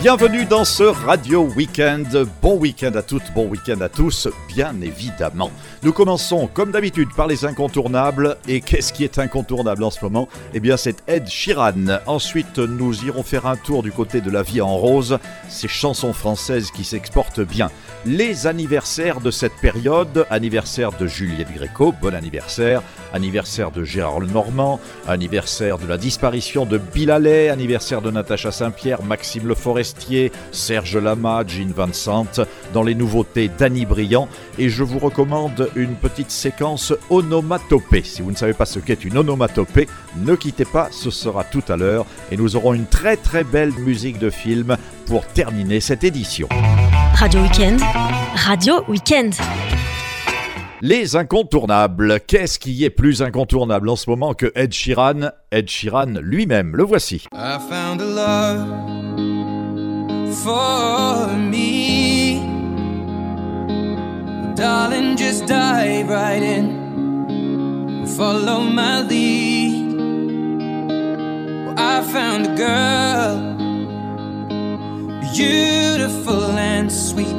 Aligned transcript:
Bienvenue 0.00 0.46
dans 0.46 0.64
ce 0.64 0.82
Radio 0.82 1.42
Weekend. 1.54 2.26
Bon 2.40 2.56
week-end 2.56 2.92
à 2.94 3.02
toutes, 3.02 3.34
bon 3.34 3.46
week-end 3.48 3.82
à 3.82 3.90
tous, 3.90 4.28
bien 4.48 4.74
évidemment. 4.80 5.50
Nous 5.82 5.92
commençons 5.92 6.46
comme 6.46 6.70
d'habitude 6.70 7.10
par 7.14 7.26
les 7.26 7.44
incontournables. 7.44 8.38
Et 8.48 8.62
qu'est-ce 8.62 8.94
qui 8.94 9.04
est 9.04 9.18
incontournable 9.18 9.84
en 9.84 9.90
ce 9.90 10.02
moment? 10.02 10.26
Eh 10.54 10.60
bien, 10.60 10.78
c'est 10.78 11.06
Ed 11.06 11.28
Sheeran. 11.28 11.98
Ensuite, 12.06 12.56
nous 12.56 13.04
irons 13.04 13.22
faire 13.22 13.44
un 13.44 13.56
tour 13.56 13.82
du 13.82 13.92
côté 13.92 14.22
de 14.22 14.30
la 14.30 14.42
vie 14.42 14.62
en 14.62 14.74
rose, 14.74 15.18
ces 15.50 15.68
chansons 15.68 16.14
françaises 16.14 16.70
qui 16.70 16.84
s'exportent 16.84 17.42
bien. 17.42 17.70
Les 18.06 18.46
anniversaires 18.46 19.20
de 19.20 19.30
cette 19.30 19.52
période, 19.60 20.26
anniversaire 20.30 20.90
de 20.92 21.06
Juliette 21.06 21.52
Gréco, 21.52 21.92
bon 22.00 22.14
anniversaire, 22.14 22.82
anniversaire 23.12 23.70
de 23.70 23.84
Gérard 23.84 24.20
Lenormand, 24.20 24.80
anniversaire 25.06 25.76
de 25.76 25.86
la 25.86 25.98
disparition 25.98 26.64
de 26.64 26.78
Bill 26.78 27.10
Haley, 27.10 27.50
anniversaire 27.50 28.00
de 28.00 28.10
Natacha 28.10 28.52
Saint-Pierre, 28.52 29.02
Maxime 29.02 29.46
Le 29.46 29.54
Forestier, 29.54 30.32
Serge 30.50 30.96
Lama, 30.96 31.44
Jean 31.46 31.74
Vincent, 31.76 32.26
dans 32.72 32.82
les 32.82 32.94
nouveautés 32.94 33.50
d'Annie 33.58 33.84
Briand. 33.84 34.28
Et 34.58 34.70
je 34.70 34.82
vous 34.82 34.98
recommande 34.98 35.68
une 35.76 35.94
petite 35.94 36.30
séquence 36.30 36.94
onomatopée. 37.10 38.02
Si 38.02 38.22
vous 38.22 38.30
ne 38.30 38.36
savez 38.36 38.54
pas 38.54 38.64
ce 38.64 38.78
qu'est 38.78 39.04
une 39.04 39.18
onomatopée, 39.18 39.88
ne 40.16 40.36
quittez 40.36 40.64
pas, 40.64 40.88
ce 40.90 41.10
sera 41.10 41.44
tout 41.44 41.64
à 41.68 41.76
l'heure. 41.76 42.06
Et 42.32 42.38
nous 42.38 42.56
aurons 42.56 42.72
une 42.72 42.86
très 42.86 43.18
très 43.18 43.44
belle 43.44 43.72
musique 43.72 44.18
de 44.18 44.30
film 44.30 44.78
pour 45.04 45.26
terminer 45.26 45.80
cette 45.80 46.02
édition. 46.02 46.48
Radio 47.14 47.42
Weekend, 47.42 47.80
Radio 48.34 48.82
Weekend. 48.88 49.34
Les 50.80 51.16
incontournables. 51.16 52.20
Qu'est-ce 52.26 52.58
qui 52.58 52.84
est 52.84 52.90
plus 52.90 53.22
incontournable 53.22 53.88
en 53.88 53.96
ce 53.96 54.08
moment 54.08 54.32
que 54.34 54.50
Ed 54.54 54.72
Sheeran 54.72 55.30
Ed 55.50 55.68
Sheeran 55.68 56.14
lui-même, 56.22 56.74
le 56.74 56.84
voici. 56.84 57.26
I 57.32 57.58
found 57.68 58.00
a 58.00 58.06
love 58.06 58.66
for 60.32 61.28
me. 61.36 62.40
Darling, 64.56 65.16
just 65.16 65.46
dive 65.46 66.08
right 66.08 66.42
in. 66.42 68.06
Follow 68.06 68.60
my 68.60 69.02
lead. 69.02 69.90
I 71.78 72.02
found 72.02 72.46
a 72.46 72.54
girl, 72.56 73.59
beautiful 75.32 76.58
and 76.58 76.90
sweet. 76.90 77.32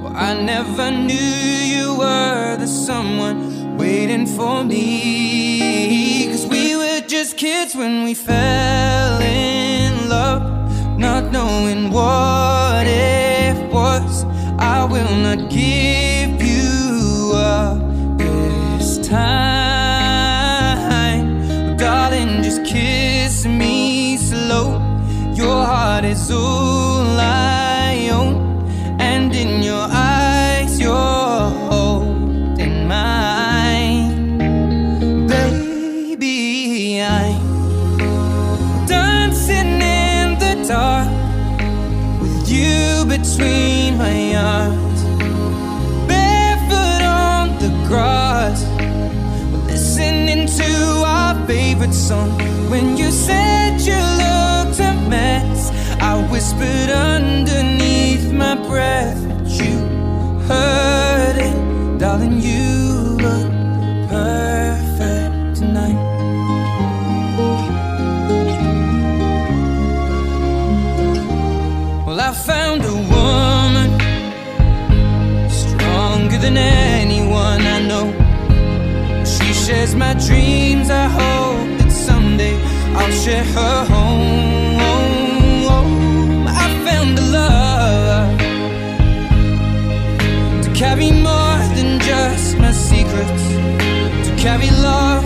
Well, 0.00 0.12
I 0.14 0.34
never 0.40 0.90
knew 0.90 1.14
you 1.14 1.94
were 1.98 2.56
the 2.58 2.66
someone 2.66 3.76
waiting 3.76 4.26
for 4.26 4.64
me. 4.64 6.26
Cause 6.30 6.46
we 6.46 6.76
were 6.76 7.00
just 7.06 7.36
kids 7.36 7.74
when 7.74 8.04
we 8.04 8.14
fell 8.14 9.20
in 9.20 10.08
love, 10.08 10.42
not 10.98 11.32
knowing 11.32 11.90
what 11.90 12.86
it 12.86 13.72
was. 13.72 14.24
I 14.58 14.84
will 14.84 15.16
not 15.16 15.50
give 15.50 16.42
you 16.42 17.32
up 17.34 17.78
this 18.18 18.98
time. 19.06 19.36
Darling, 21.76 22.42
just 22.42 22.64
kiss. 22.64 22.91
Your 25.42 25.64
heart 25.64 26.04
is 26.04 26.30
all 26.30 27.18
I 27.18 28.08
own, 28.12 28.64
and 29.00 29.34
in 29.34 29.60
your 29.60 29.88
eyes, 29.90 30.78
you're 30.80 31.50
holding 31.68 32.86
mine. 32.86 34.38
Baby, 35.26 37.02
I'm 37.02 38.86
dancing 38.86 39.82
in 39.82 40.38
the 40.38 40.64
dark 40.68 41.10
with 42.22 42.48
you 42.48 43.04
between 43.06 43.98
my 43.98 44.36
arms, 44.36 45.02
barefoot 46.06 47.02
on 47.02 47.58
the 47.58 47.70
grass, 47.88 48.62
listening 49.66 50.46
to 50.46 51.02
our 51.04 51.34
favorite 51.48 51.94
song. 51.94 52.41
Whispered 56.42 56.90
underneath 56.90 58.32
my 58.32 58.56
breath 58.68 59.16
that 59.28 59.48
you 59.60 59.78
heard 60.48 61.36
it, 61.36 61.56
darling. 62.00 62.40
You 62.40 63.16
look 63.26 63.52
perfect 64.08 65.56
tonight. 65.60 65.98
Well, 72.06 72.20
I 72.20 72.32
found 72.32 72.80
a 72.94 72.96
woman 73.14 73.90
stronger 75.48 76.38
than 76.38 76.56
anyone 76.56 77.62
I 77.76 77.78
know. 77.90 78.06
She 79.24 79.52
shares 79.52 79.94
my 79.94 80.14
dreams. 80.14 80.90
I 80.90 81.06
hope 81.20 81.78
that 81.78 81.92
someday 81.92 82.56
I'll 82.96 83.12
share 83.12 83.44
her 83.44 83.84
home. 83.84 84.11
Carry 90.82 91.12
more 91.12 91.58
than 91.76 92.00
just 92.00 92.58
my 92.58 92.72
secrets, 92.72 93.44
to 94.26 94.34
carry 94.36 94.68
love, 94.82 95.22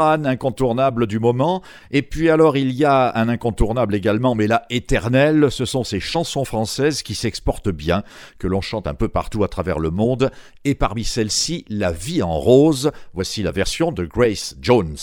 Incontournable 0.00 1.06
du 1.06 1.18
moment. 1.18 1.62
Et 1.90 2.02
puis 2.02 2.30
alors, 2.30 2.56
il 2.56 2.72
y 2.72 2.84
a 2.84 3.12
un 3.16 3.28
incontournable 3.28 3.94
également, 3.94 4.34
mais 4.34 4.46
là, 4.46 4.64
éternel. 4.70 5.50
Ce 5.50 5.64
sont 5.64 5.84
ces 5.84 6.00
chansons 6.00 6.44
françaises 6.44 7.02
qui 7.02 7.14
s'exportent 7.14 7.70
bien, 7.70 8.02
que 8.38 8.46
l'on 8.46 8.60
chante 8.60 8.86
un 8.86 8.94
peu 8.94 9.08
partout 9.08 9.42
à 9.44 9.48
travers 9.48 9.78
le 9.78 9.90
monde. 9.90 10.30
Et 10.64 10.74
parmi 10.74 11.04
celles-ci, 11.04 11.64
La 11.68 11.90
vie 11.90 12.22
en 12.22 12.38
rose. 12.38 12.92
Voici 13.12 13.42
la 13.42 13.50
version 13.50 13.90
de 13.90 14.04
Grace 14.04 14.56
Jones. 14.60 14.96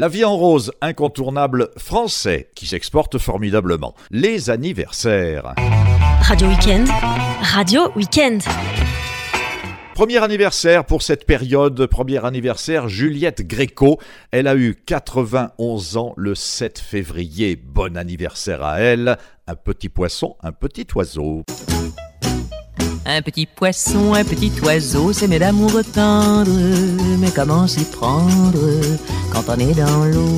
La 0.00 0.08
vie 0.08 0.24
en 0.24 0.34
rose, 0.34 0.72
incontournable 0.80 1.68
français, 1.76 2.48
qui 2.54 2.64
s'exporte 2.64 3.18
formidablement. 3.18 3.94
Les 4.10 4.48
anniversaires. 4.48 5.54
Radio 6.22 6.48
Weekend, 6.48 6.88
Radio 7.42 7.92
Weekend. 7.94 8.40
Premier 9.92 10.16
anniversaire 10.24 10.86
pour 10.86 11.02
cette 11.02 11.26
période, 11.26 11.84
premier 11.84 12.24
anniversaire, 12.24 12.88
Juliette 12.88 13.46
Gréco. 13.46 13.98
Elle 14.30 14.46
a 14.46 14.56
eu 14.56 14.74
91 14.86 15.98
ans 15.98 16.14
le 16.16 16.34
7 16.34 16.78
février. 16.78 17.56
Bon 17.56 17.98
anniversaire 17.98 18.64
à 18.64 18.80
elle. 18.80 19.18
Un 19.46 19.54
petit 19.54 19.90
poisson, 19.90 20.38
un 20.42 20.52
petit 20.52 20.86
oiseau. 20.94 21.42
Un 23.06 23.22
petit 23.22 23.46
poisson, 23.46 24.14
un 24.14 24.24
petit 24.24 24.52
oiseau, 24.62 25.12
c'est 25.12 25.26
mes 25.26 25.38
d'amour 25.38 25.72
tendre. 25.94 26.50
Mais 27.18 27.30
comment 27.34 27.66
s'y 27.66 27.84
prendre 27.84 28.60
quand 29.32 29.44
on 29.48 29.58
est 29.58 29.74
dans 29.74 30.04
l'eau? 30.04 30.36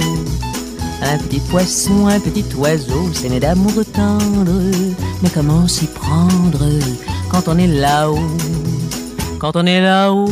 Un 1.03 1.19
petit 1.19 1.41
poisson, 1.41 2.07
un 2.07 2.21
petit 2.21 2.45
oiseau, 2.57 3.11
c'est 3.13 3.29
mes 3.29 3.41
d'amour 3.41 3.85
tendre. 3.93 4.53
Mais 5.23 5.31
comment 5.31 5.67
s'y 5.67 5.87
prendre 5.87 6.65
quand 7.31 7.49
on 7.49 7.59
est 7.59 7.67
là-haut? 7.67 8.31
Quand 9.41 9.57
on 9.57 9.67
est 9.67 9.81
là-haut, 9.81 10.31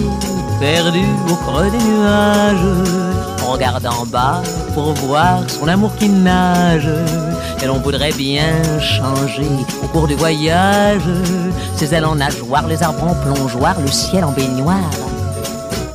perdu 0.60 1.00
au 1.28 1.34
creux 1.34 1.70
des 1.70 1.78
nuages, 1.78 3.29
regarde 3.50 3.87
en 3.87 4.07
bas 4.07 4.42
pour 4.75 4.92
voir 4.95 5.49
son 5.49 5.69
amour 5.69 5.95
qui 5.97 6.09
nage 6.09 6.88
et 7.62 7.66
l'on 7.66 7.78
voudrait 7.78 8.12
bien 8.12 8.62
changer 8.80 9.49
au 9.83 9.87
cours 9.88 10.07
du 10.07 10.14
voyage. 10.14 11.02
Ses 11.76 11.95
ailes 11.95 12.04
en 12.07 12.16
nageoire, 12.16 12.66
les 12.66 12.83
arbres 12.83 13.04
en 13.04 13.14
plongeoir, 13.14 13.80
le 13.80 13.88
ciel 13.88 14.25
en 14.25 14.33
baignoire. 14.33 14.90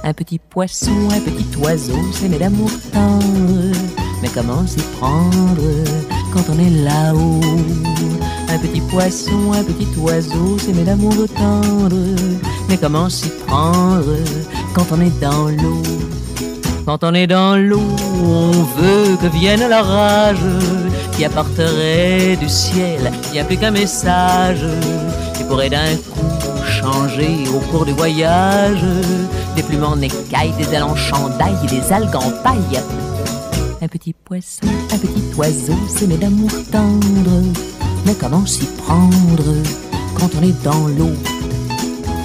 Un 0.04 0.14
petit 0.14 0.38
poisson, 0.38 1.10
un 1.12 1.20
petit 1.20 1.48
oiseau, 1.58 2.00
c'est 2.14 2.30
mes 2.30 2.38
d'amour 2.38 2.70
tendre. 2.94 3.76
Mais 4.22 4.30
comment 4.34 4.66
s'y 4.68 4.82
prendre 5.00 5.62
quand 6.34 6.44
on 6.50 6.60
est 6.60 6.84
là-haut? 6.84 7.42
Un 8.50 8.58
petit 8.60 8.82
poisson, 8.82 9.54
un 9.54 9.64
petit 9.64 9.88
oiseau, 10.00 10.58
c'est 10.60 10.74
mes 10.74 10.84
d'amour 10.84 11.16
tendre. 11.36 11.96
Mais 12.70 12.78
comment 12.78 13.10
s'y 13.10 13.30
prendre 13.48 14.16
quand 14.74 14.86
on 14.92 15.02
est 15.02 15.20
dans 15.20 15.48
l'eau? 15.50 15.82
Quand 16.86 17.04
on 17.04 17.14
est 17.14 17.28
dans 17.28 17.56
l'eau, 17.56 17.82
on 18.24 18.52
veut 18.52 19.18
que 19.22 19.28
vienne 19.28 19.68
l'orage 19.68 20.38
qui 21.14 21.26
apporterait 21.26 22.36
du 22.36 22.48
ciel 22.48 23.12
bien 23.32 23.44
plus 23.44 23.58
qu'un 23.58 23.72
message 23.72 24.66
qui 25.36 25.44
pourrait 25.46 25.70
d'un 25.70 25.96
coup 25.96 26.64
changer 26.66 27.46
au 27.54 27.60
cours 27.72 27.86
du 27.86 27.94
voyage 27.94 28.86
des 29.56 29.64
plumes 29.64 29.84
en 29.84 30.00
écailles, 30.00 30.54
des 30.58 30.74
ailes 30.74 30.84
en 30.84 30.96
et 30.96 31.68
des 31.68 31.92
algues 31.92 32.16
en 32.16 32.32
paille. 32.44 32.82
Un 33.82 33.88
petit 33.88 34.14
poisson, 34.14 34.68
un 34.92 34.98
petit 34.98 35.24
oiseau, 35.38 35.76
c'est 35.88 36.08
mes 36.08 36.18
d'amour 36.18 36.52
tendre. 36.72 37.42
Mais 38.06 38.14
comment 38.14 38.46
s'y 38.46 38.66
prendre 38.66 39.64
quand 40.16 40.30
on 40.40 40.44
est 40.44 40.64
dans 40.64 40.88
l'eau? 40.88 41.14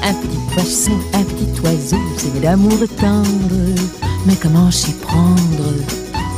Un 0.02 0.14
petit 0.14 0.38
poisson, 0.52 0.92
un 1.14 1.22
petit 1.22 1.60
oiseau, 1.62 1.98
c'est 2.16 2.34
mes 2.34 2.40
d'amour 2.40 2.78
tendre. 3.00 4.09
Mais 4.26 4.36
comment 4.36 4.70
s'y 4.70 4.92
prendre 4.92 5.74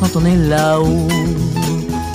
quand 0.00 0.16
on 0.16 0.24
est 0.24 0.36
là-haut? 0.36 1.08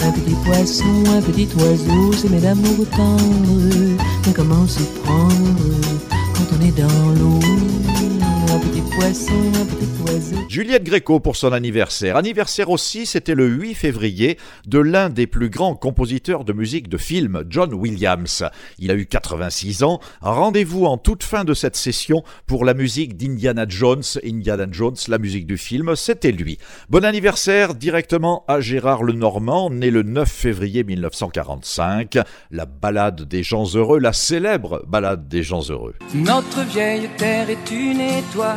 Un 0.01 0.11
petit 0.11 0.35
poisson, 0.45 1.03
un 1.17 1.21
petit 1.21 1.47
oiseau, 1.57 2.13
c'est 2.13 2.29
mes 2.29 2.39
d'amour 2.39 2.85
tendre. 2.95 3.97
Mais 4.25 4.33
comment 4.33 4.65
s'y 4.67 4.83
prendre 5.03 5.63
quand 6.35 6.57
on 6.57 6.65
est 6.65 6.71
dans 6.71 7.09
l'eau? 7.19 7.86
Petit 8.67 8.81
poisson, 8.81 9.33
un 9.55 9.65
petit 9.65 10.11
oiseau. 10.11 10.35
Juliette 10.49 10.83
Gréco 10.83 11.19
pour 11.19 11.35
son 11.35 11.53
anniversaire. 11.53 12.17
Anniversaire 12.17 12.69
aussi, 12.69 13.05
c'était 13.05 13.35
le 13.35 13.47
8 13.47 13.75
février 13.75 14.37
de 14.65 14.79
l'un 14.79 15.09
des 15.09 15.27
plus 15.27 15.49
grands 15.49 15.75
compositeurs 15.75 16.43
de 16.43 16.53
musique 16.53 16.89
de 16.89 16.97
film, 16.97 17.43
John 17.49 17.73
Williams. 17.73 18.43
Il 18.79 18.91
a 18.91 18.95
eu 18.95 19.05
86 19.05 19.83
ans. 19.83 19.99
Rendez-vous 20.21 20.85
en 20.85 20.97
toute 20.97 21.23
fin 21.23 21.45
de 21.45 21.53
cette 21.53 21.75
session 21.75 22.23
pour 22.45 22.65
la 22.65 22.73
musique 22.73 23.15
d'Indiana 23.15 23.65
Jones. 23.67 24.03
Indiana 24.25 24.65
Jones, 24.69 24.95
la 25.07 25.17
musique 25.17 25.47
du 25.47 25.57
film, 25.57 25.95
c'était 25.95 26.31
lui. 26.31 26.57
Bon 26.89 27.05
anniversaire 27.05 27.73
directement 27.73 28.43
à 28.47 28.59
Gérard 28.59 29.03
Lenormand, 29.03 29.69
né 29.69 29.91
le 29.91 30.03
9 30.03 30.29
février 30.29 30.83
1945. 30.83 32.17
La 32.51 32.65
balade 32.65 33.23
des 33.23 33.43
gens 33.43 33.65
heureux, 33.75 33.99
la 33.99 34.13
célèbre 34.13 34.83
balade 34.87 35.27
des 35.27 35.43
gens 35.43 35.61
heureux. 35.69 35.95
Notre 36.13 36.65
vieille 36.65 37.09
terre 37.17 37.49
est 37.49 37.71
une 37.71 38.01
étoile 38.01 38.56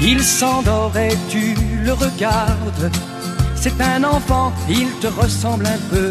Il 0.00 0.22
s'endort 0.22 0.96
et 0.96 1.16
tu 1.28 1.54
le 1.84 1.92
regardes. 1.92 2.90
C'est 3.56 3.80
un 3.80 4.04
enfant, 4.04 4.52
il 4.68 4.88
te 5.00 5.08
ressemble 5.08 5.66
un 5.66 5.78
peu. 5.90 6.10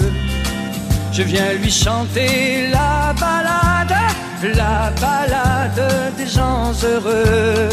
Je 1.14 1.24
viens 1.24 1.54
lui 1.54 1.72
chanter 1.72 2.68
la 2.70 3.14
balade, 3.20 3.96
la 4.44 4.92
balade 5.02 6.14
des 6.18 6.28
gens 6.28 6.74
heureux. 6.84 7.70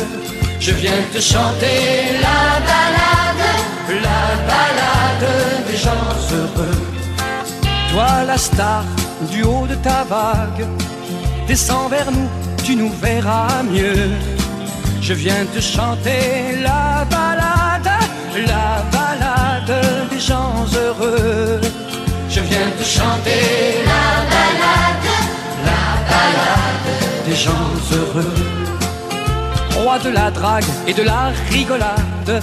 Je 0.60 0.72
viens 0.72 1.02
te 1.12 1.20
chanter 1.20 2.20
la 2.22 2.60
balade, 2.70 3.46
la 4.08 4.24
balade 4.50 5.66
des 5.66 5.76
gens 5.76 6.08
heureux. 6.32 6.80
Toi 7.92 8.24
la 8.24 8.38
star 8.38 8.84
du 9.32 9.42
haut 9.42 9.66
de 9.66 9.74
ta 9.74 10.04
vague, 10.04 10.66
descends 11.48 11.88
vers 11.88 12.10
nous, 12.10 12.28
tu 12.64 12.76
nous 12.76 12.90
verras 13.02 13.62
mieux. 13.64 14.33
Je 15.06 15.12
viens 15.12 15.44
te 15.54 15.60
chanter 15.60 16.56
la 16.62 17.04
balade, 17.10 17.90
la 18.46 18.82
balade 18.90 20.08
des 20.10 20.18
gens 20.18 20.64
heureux. 20.74 21.60
Je 22.30 22.40
viens 22.40 22.70
te 22.78 22.82
chanter 22.82 23.84
la 23.84 24.06
balade, 24.34 25.10
la 25.68 25.84
balade 26.10 26.88
des 27.26 27.36
gens 27.36 27.68
heureux. 27.92 28.34
Roi 29.76 29.98
de 29.98 30.08
la 30.08 30.30
drague 30.30 30.72
et 30.86 30.94
de 30.94 31.02
la 31.02 31.32
rigolade, 31.50 32.42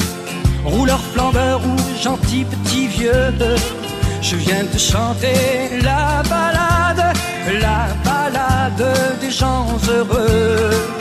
rouleur 0.63 0.99
flambeur 1.13 1.61
ou 1.65 1.75
gentil 1.99 2.45
petit 2.45 2.85
vieux. 2.85 3.33
Je 4.21 4.35
viens 4.35 4.65
te 4.71 4.77
chanter 4.77 5.81
la 5.81 6.21
balade, 6.29 7.17
la 7.59 7.87
balade 8.05 8.85
des 9.19 9.31
gens 9.31 9.65
heureux. 9.89 11.00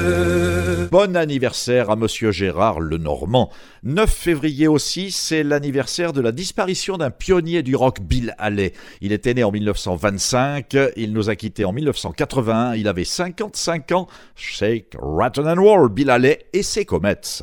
Bon 0.91 1.15
anniversaire 1.15 1.89
à 1.89 1.95
Monsieur 1.95 2.33
Gérard 2.33 2.81
Lenormand. 2.81 3.49
9 3.83 4.11
février 4.11 4.67
aussi, 4.67 5.09
c'est 5.09 5.41
l'anniversaire 5.41 6.11
de 6.11 6.19
la 6.19 6.33
disparition 6.33 6.97
d'un 6.97 7.11
pionnier 7.11 7.63
du 7.63 7.77
rock, 7.77 8.01
Bill 8.01 8.35
Haley. 8.37 8.73
Il 8.99 9.13
était 9.13 9.33
né 9.33 9.45
en 9.45 9.51
1925, 9.51 10.75
il 10.97 11.13
nous 11.13 11.29
a 11.29 11.37
quittés 11.37 11.63
en 11.63 11.71
1981, 11.71 12.75
il 12.75 12.89
avait 12.89 13.05
55 13.05 13.93
ans. 13.93 14.07
Shake, 14.35 14.97
Rattle 15.01 15.47
and 15.47 15.61
Roll, 15.61 15.87
Bill 15.87 16.09
Haley 16.09 16.39
et 16.51 16.61
ses 16.61 16.83
Comets. 16.83 17.41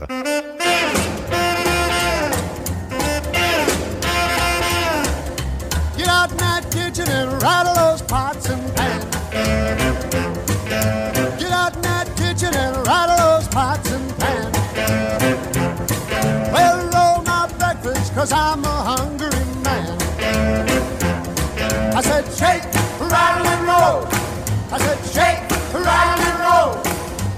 Get 5.96 6.06
out 6.06 6.30
kitchen 6.70 7.08
and 7.08 7.42
rattle 7.42 7.77
cause 18.28 18.32
I'm 18.32 18.64
a 18.64 18.68
hungry 18.68 19.30
man. 19.62 19.98
I 21.94 22.00
said, 22.02 22.24
shake, 22.40 22.64
rattle 23.00 23.46
and 23.46 23.62
roll. 23.66 24.06
I 24.70 24.78
said, 24.78 24.98
shake, 25.14 25.40
rattle 25.72 26.24
and 26.28 26.38
roll. 26.46 26.72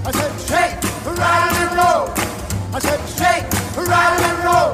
I 0.05 0.11
said, 0.11 0.33
shake, 0.49 0.77
rattle 1.05 1.57
and 1.63 1.73
roll. 1.79 2.07
I 2.75 2.79
said, 2.79 3.01
shake, 3.19 3.47
rattle 3.77 4.25
and 4.29 4.39
roll. 4.43 4.71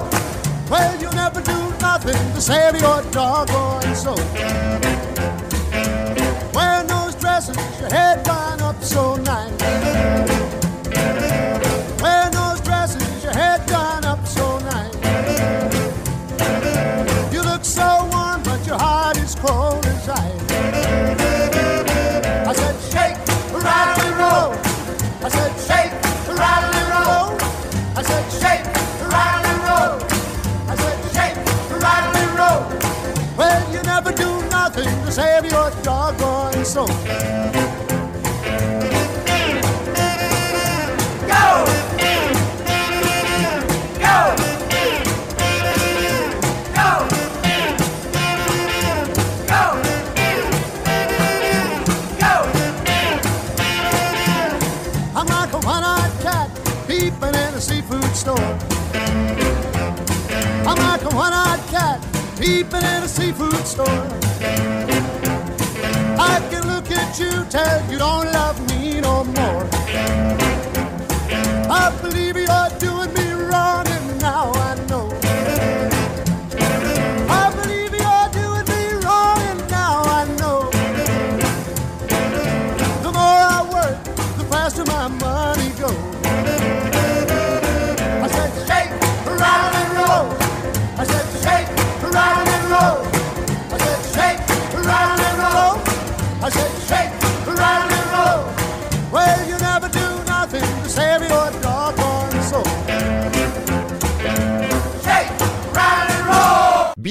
Well, 0.69 1.01
you 1.01 1.09
never 1.11 1.41
do 1.41 1.59
nothing 1.79 2.33
to 2.33 2.41
save 2.41 2.79
your 2.81 3.01
doggone 3.11 3.95
soul. 3.95 4.17
Wearing 6.53 6.87
those 6.87 7.15
dresses, 7.15 7.57
your 7.79 7.89
head 7.89 8.26
save 35.17 35.45
your 35.45 35.71
doggone 35.81 36.63
soul. 36.63 36.85
Go! 36.85 36.93
Go! 44.05 44.15
Go! 44.15 44.19
Go! 46.75 46.91
Go! 52.19 52.33
I'm 55.15 55.25
like 55.25 55.51
a 55.51 55.59
one-eyed 55.65 56.13
cat 56.21 56.49
peeping 56.87 57.29
in 57.29 57.53
a 57.55 57.59
seafood 57.59 58.15
store. 58.15 58.37
I'm 60.69 60.77
like 60.77 61.01
a 61.01 61.15
one-eyed 61.15 61.63
cat 61.71 62.05
peeping 62.39 62.83
in 62.83 63.01
a 63.01 63.07
seafood 63.07 63.65
store. 63.65 64.26
Tell 67.49 67.91
you 67.91 67.97
don't 67.97 68.36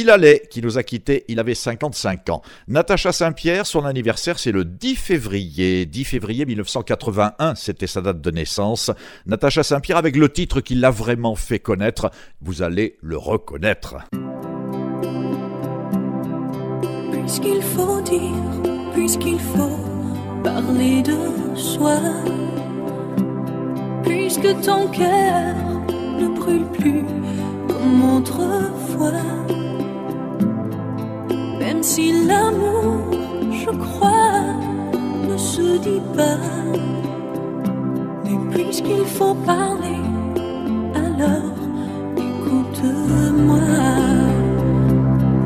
Haley, 0.05 0.43
qui 0.51 0.61
nous 0.63 0.79
a 0.79 0.83
quittés, 0.83 1.25
il 1.29 1.41
avait 1.41 1.55
55 1.55 2.29
ans. 2.31 2.43
Natacha 2.69 3.13
Saint-Pierre, 3.13 3.67
son 3.67 3.85
anniversaire, 3.85 4.39
c'est 4.39 4.53
le 4.53 4.65
10 4.65 4.97
février. 4.97 5.87
10 5.87 6.05
février 6.05 6.45
1981, 6.45 7.55
c'était 7.55 7.87
sa 7.87 8.03
date 8.03 8.21
de 8.21 8.31
naissance. 8.31 8.91
Natacha 9.25 9.63
Saint-Pierre 9.63 9.97
avec 9.97 10.17
le 10.17 10.29
titre 10.29 10.61
qui 10.61 10.75
l'a 10.75 10.91
vraiment 10.91 11.35
fait 11.35 11.59
connaître. 11.59 12.11
Vous 12.43 12.63
allez 12.63 12.99
le 13.01 13.17
reconnaître. 13.17 13.97
Puisqu'il 17.13 17.63
faut 17.63 18.01
dire, 18.03 18.93
puisqu'il 18.95 19.41
faut 19.41 19.79
parler 20.45 21.03
de 21.03 21.57
soi, 21.57 21.99
puisque 24.05 24.61
ton 24.61 24.89
cœur 24.89 25.55
ne 26.19 26.29
brûle 26.29 26.67
plus 26.67 27.05
comme 27.69 28.17
autrefois, 28.17 29.56
même 31.66 31.83
si 31.83 32.12
l'amour, 32.29 33.11
je 33.50 33.70
crois, 33.85 34.40
ne 35.29 35.37
se 35.37 35.79
dit 35.87 36.05
pas, 36.16 36.38
mais 38.24 38.38
puisqu'il 38.52 39.05
faut 39.05 39.35
parler, 39.35 40.02
alors 41.05 41.57
écoute-moi. 42.29 43.72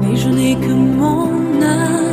Mais 0.00 0.14
je 0.14 0.28
n'ai 0.28 0.56
que 0.56 0.74
mon 1.00 1.30
âme 1.62 2.12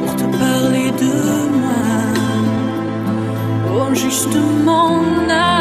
pour 0.00 0.14
te 0.20 0.26
parler 0.44 0.88
de 1.04 1.14
moi. 1.62 1.82
Oh, 3.72 3.94
juste 3.94 4.36
mon 4.68 5.00
âme, 5.30 5.59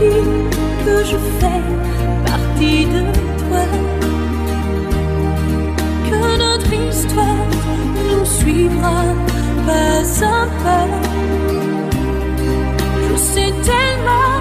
que 0.00 1.04
je 1.04 1.16
fais 1.38 1.62
partie 2.24 2.86
de 2.86 3.02
toi, 3.40 3.64
que 6.08 6.38
notre 6.38 6.72
histoire 6.72 7.46
nous 8.08 8.24
suivra 8.24 9.02
pas 9.66 10.24
à 10.24 10.46
pas. 10.62 10.88
Je 13.08 13.16
sais 13.16 13.52
tellement 13.70 14.36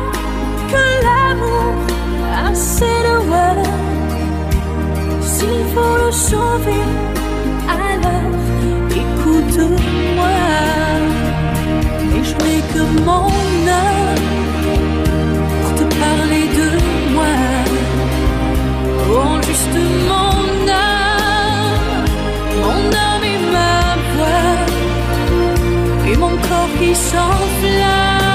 que 0.72 0.84
l'amour 1.06 1.74
a 2.45 2.56
ses 2.56 3.00
lois. 3.08 3.63
S'il 5.22 5.63
faut 5.74 5.98
le 6.06 6.12
sauver, 6.12 6.86
alors 7.67 8.34
écoute-moi. 9.04 10.38
Et 12.15 12.24
je 12.24 12.36
n'ai 12.43 12.62
que 12.74 12.84
mon 13.06 13.28
âme 13.67 13.98
Juste 19.10 19.80
mon 20.08 20.67
âme, 20.69 22.06
mon 22.62 22.82
âme 23.08 23.24
et 23.24 23.39
ma 23.56 23.95
voix, 24.13 24.56
et 26.12 26.15
mon 26.15 26.36
corps 26.48 26.74
qui 26.80 26.93
s'enflamme 26.93 28.30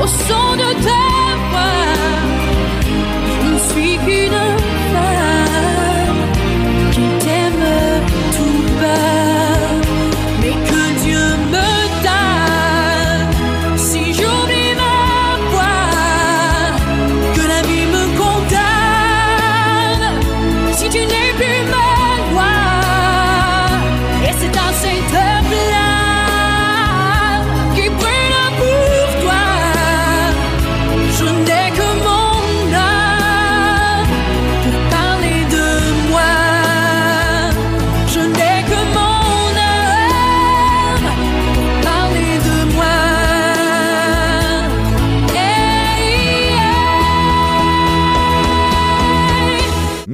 au 0.00 0.06
son 0.06 0.56
de 0.56 0.70
ta 0.84 1.13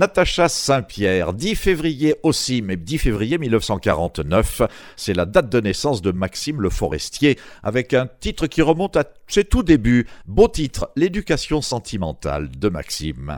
Natacha 0.00 0.48
Saint-Pierre, 0.48 1.34
10 1.34 1.54
février 1.56 2.14
aussi, 2.22 2.62
mais 2.62 2.78
10 2.78 2.96
février 2.96 3.36
1949, 3.36 4.62
c'est 4.96 5.12
la 5.12 5.26
date 5.26 5.50
de 5.50 5.60
naissance 5.60 6.00
de 6.00 6.10
Maxime 6.10 6.62
Le 6.62 6.70
Forestier, 6.70 7.38
avec 7.62 7.92
un 7.92 8.06
titre 8.06 8.46
qui 8.46 8.62
remonte 8.62 8.96
à 8.96 9.04
ses 9.28 9.44
tout 9.44 9.62
débuts. 9.62 10.06
Beau 10.24 10.48
titre, 10.48 10.90
L'éducation 10.96 11.60
sentimentale 11.60 12.48
de 12.48 12.70
Maxime. 12.70 13.36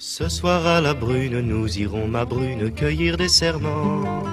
Ce 0.00 0.28
soir 0.28 0.66
à 0.66 0.80
la 0.80 0.94
brune, 0.94 1.38
nous 1.38 1.78
irons, 1.78 2.08
ma 2.08 2.24
brune, 2.24 2.72
cueillir 2.72 3.16
des 3.16 3.28
serments. 3.28 4.24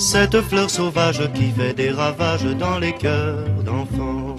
Cette 0.00 0.40
fleur 0.40 0.70
sauvage 0.70 1.20
qui 1.34 1.50
fait 1.50 1.74
des 1.74 1.90
ravages 1.90 2.46
dans 2.58 2.78
les 2.78 2.94
cœurs 2.94 3.62
d'enfants. 3.62 4.34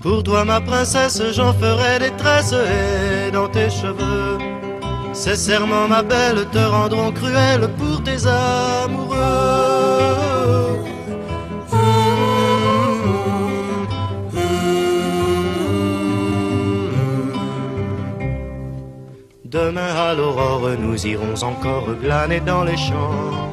Pour 0.00 0.22
toi, 0.22 0.46
ma 0.46 0.58
princesse, 0.62 1.22
j'en 1.34 1.52
ferai 1.52 1.98
des 1.98 2.10
tresses 2.16 2.54
et 2.54 3.30
dans 3.30 3.46
tes 3.46 3.68
cheveux. 3.68 4.38
Ces 5.12 5.36
serments, 5.36 5.86
ma 5.86 6.02
belle, 6.02 6.46
te 6.50 6.58
rendront 6.58 7.12
cruelle 7.12 7.68
pour 7.76 8.02
tes 8.02 8.26
amoureux. 8.26 9.18
Demain 19.44 19.94
à 19.94 20.14
l'aurore, 20.14 20.70
nous 20.78 21.06
irons 21.06 21.34
encore 21.42 21.88
glaner 22.00 22.40
dans 22.40 22.64
les 22.64 22.78
champs, 22.78 23.49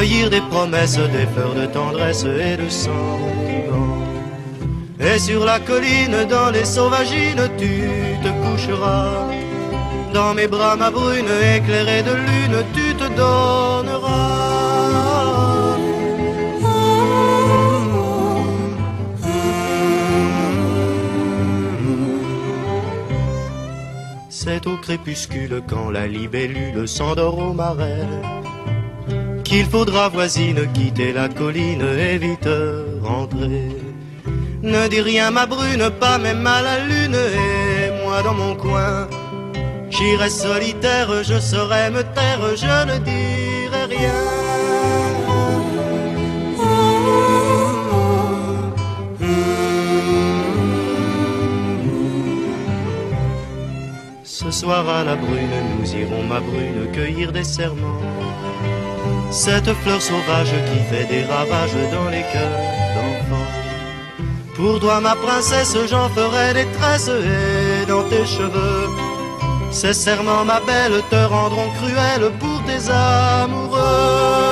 cueillir 0.00 0.30
des 0.30 0.40
promesses, 0.40 0.96
des 0.96 1.26
fleurs 1.32 1.54
de 1.54 1.66
tendresse 1.66 2.24
et 2.24 2.56
de 2.56 2.68
sentiments. 2.70 3.98
Et 4.98 5.18
sur 5.18 5.44
la 5.44 5.60
colline, 5.60 6.24
dans 6.28 6.50
les 6.50 6.64
sauvagines, 6.64 7.48
tu 7.58 7.82
te 8.24 8.30
coucheras. 8.42 9.28
Dans 10.14 10.32
mes 10.32 10.46
bras, 10.46 10.76
ma 10.76 10.90
brune, 10.90 11.28
éclairée 11.56 12.02
de 12.02 12.14
lune, 12.14 12.58
tu 12.74 12.94
te 12.94 13.08
donneras. 13.14 14.20
C'est 24.30 24.66
au 24.66 24.76
crépuscule 24.78 25.62
quand 25.68 25.90
la 25.90 26.06
libellule 26.06 26.88
s'endort 26.88 27.38
au 27.38 27.52
marais 27.52 28.39
qu'il 29.50 29.66
faudra 29.66 30.08
voisine 30.08 30.62
quitter 30.72 31.12
la 31.12 31.28
colline 31.28 31.84
et 31.98 32.18
vite 32.18 32.48
rentrer. 33.02 33.70
Ne 34.62 34.86
dis 34.86 35.00
rien 35.00 35.32
ma 35.32 35.44
brune, 35.44 35.90
pas 35.98 36.18
même 36.18 36.46
à 36.46 36.62
la 36.62 36.76
lune 36.90 37.16
et 37.16 38.04
moi 38.04 38.22
dans 38.22 38.34
mon 38.42 38.54
coin. 38.54 39.08
J'irai 39.90 40.30
solitaire, 40.30 41.24
je 41.24 41.40
saurai 41.40 41.90
me 41.90 42.02
taire, 42.16 42.44
je 42.64 42.76
ne 42.90 42.96
dirai 43.10 43.84
rien. 43.96 44.20
Ce 54.22 54.50
soir 54.52 54.88
à 54.88 55.02
la 55.02 55.16
brune, 55.16 55.56
nous 55.76 55.88
irons, 56.02 56.22
ma 56.22 56.38
brune, 56.38 56.88
cueillir 56.92 57.32
des 57.32 57.44
serments. 57.44 58.00
Cette 59.30 59.72
fleur 59.82 60.02
sauvage 60.02 60.52
qui 60.68 60.78
fait 60.90 61.04
des 61.04 61.22
ravages 61.22 61.78
dans 61.92 62.08
les 62.10 62.22
cœurs 62.32 62.60
d'enfants. 62.94 63.50
Pour 64.56 64.80
toi, 64.80 65.00
ma 65.00 65.14
princesse, 65.14 65.76
j'en 65.88 66.08
ferai 66.08 66.52
des 66.54 66.66
tresses 66.78 67.08
et 67.08 67.86
dans 67.86 68.02
tes 68.08 68.26
cheveux. 68.26 68.88
Ces 69.70 69.94
serments, 69.94 70.44
ma 70.44 70.60
belle, 70.60 71.00
te 71.10 71.24
rendront 71.28 71.70
cruelle 71.80 72.32
pour 72.40 72.62
tes 72.64 72.90
amoureux. 72.90 74.49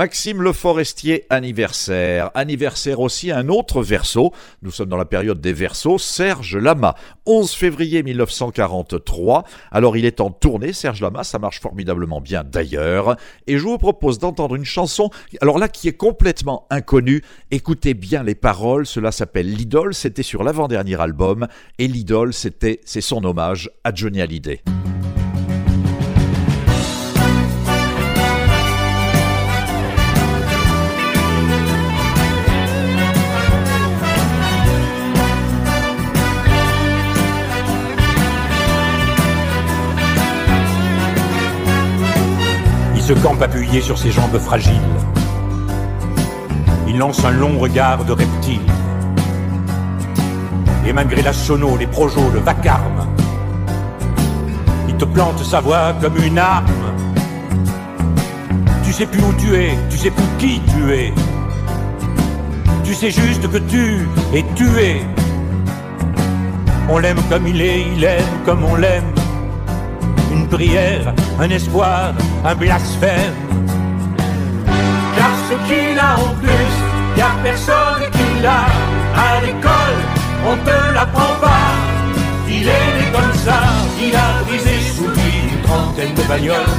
Maxime 0.00 0.40
Le 0.40 0.54
Forestier 0.54 1.26
anniversaire. 1.28 2.30
Anniversaire 2.32 3.00
aussi 3.00 3.30
un 3.30 3.50
autre 3.50 3.82
verso. 3.82 4.32
Nous 4.62 4.70
sommes 4.70 4.88
dans 4.88 4.96
la 4.96 5.04
période 5.04 5.42
des 5.42 5.52
versos. 5.52 5.98
Serge 5.98 6.56
Lama. 6.56 6.94
11 7.26 7.52
février 7.52 8.02
1943. 8.02 9.44
Alors 9.70 9.98
il 9.98 10.06
est 10.06 10.22
en 10.22 10.30
tournée, 10.30 10.72
Serge 10.72 11.02
Lama. 11.02 11.22
Ça 11.22 11.38
marche 11.38 11.60
formidablement 11.60 12.22
bien 12.22 12.44
d'ailleurs. 12.44 13.18
Et 13.46 13.58
je 13.58 13.62
vous 13.62 13.76
propose 13.76 14.18
d'entendre 14.18 14.54
une 14.54 14.64
chanson. 14.64 15.10
Alors 15.42 15.58
là, 15.58 15.68
qui 15.68 15.86
est 15.86 15.98
complètement 15.98 16.66
inconnue. 16.70 17.20
Écoutez 17.50 17.92
bien 17.92 18.22
les 18.22 18.34
paroles. 18.34 18.86
Cela 18.86 19.12
s'appelle 19.12 19.52
L'idole. 19.52 19.92
C'était 19.92 20.22
sur 20.22 20.44
l'avant-dernier 20.44 20.98
album. 20.98 21.46
Et 21.78 21.88
l'idole, 21.88 22.32
c'était, 22.32 22.80
c'est 22.86 23.02
son 23.02 23.22
hommage 23.22 23.68
à 23.84 23.94
Johnny 23.94 24.22
Hallyday. 24.22 24.62
Se 43.10 43.14
campe 43.22 43.42
appuyé 43.42 43.80
sur 43.80 43.98
ses 43.98 44.12
jambes 44.12 44.38
fragiles. 44.38 44.96
Il 46.86 46.96
lance 46.96 47.24
un 47.24 47.32
long 47.32 47.58
regard 47.58 48.04
de 48.04 48.12
reptile. 48.12 48.60
Et 50.86 50.92
malgré 50.92 51.20
la 51.20 51.32
sono, 51.32 51.76
les 51.76 51.88
projos, 51.88 52.30
le 52.32 52.38
vacarme, 52.38 53.08
il 54.88 54.94
te 54.94 55.04
plante 55.04 55.42
sa 55.42 55.60
voix 55.60 55.92
comme 56.00 56.22
une 56.22 56.38
arme. 56.38 56.92
Tu 58.84 58.92
sais 58.92 59.06
plus 59.06 59.22
où 59.24 59.32
tu 59.32 59.56
es, 59.56 59.76
tu 59.90 59.98
sais 59.98 60.10
plus 60.12 60.28
qui 60.38 60.60
tu 60.72 60.92
es. 60.92 61.12
Tu 62.84 62.94
sais 62.94 63.10
juste 63.10 63.50
que 63.50 63.58
tu 63.58 64.06
es 64.32 64.44
tué. 64.54 65.02
On 66.88 66.98
l'aime 66.98 67.20
comme 67.28 67.48
il 67.48 67.60
est, 67.60 67.86
il 67.96 68.04
aime 68.04 68.34
comme 68.46 68.62
on 68.62 68.76
l'aime 68.76 69.12
prière, 70.50 71.14
un 71.40 71.48
espoir, 71.48 72.12
un 72.44 72.54
blasphème. 72.54 73.34
Car 75.16 75.32
ce 75.48 75.54
qu'il 75.66 75.98
a 75.98 76.14
en 76.18 76.34
plus, 76.42 76.72
y 77.16 77.20
a 77.20 77.32
personne 77.42 78.04
qui 78.12 78.42
l'a. 78.42 78.66
À 79.26 79.40
l'école, 79.44 80.00
on 80.48 80.56
te 80.66 80.94
l'apprend 80.94 81.34
pas. 81.40 81.70
Il 82.48 82.66
est 82.66 82.90
né 82.96 83.06
comme 83.12 83.34
ça, 83.34 83.60
il 84.02 84.14
a 84.14 84.42
brisé 84.46 84.76
sous 84.94 85.08
lui 85.08 85.32
une 85.44 85.62
trentaine 85.62 86.14
de 86.14 86.22
bagnoles. 86.22 86.78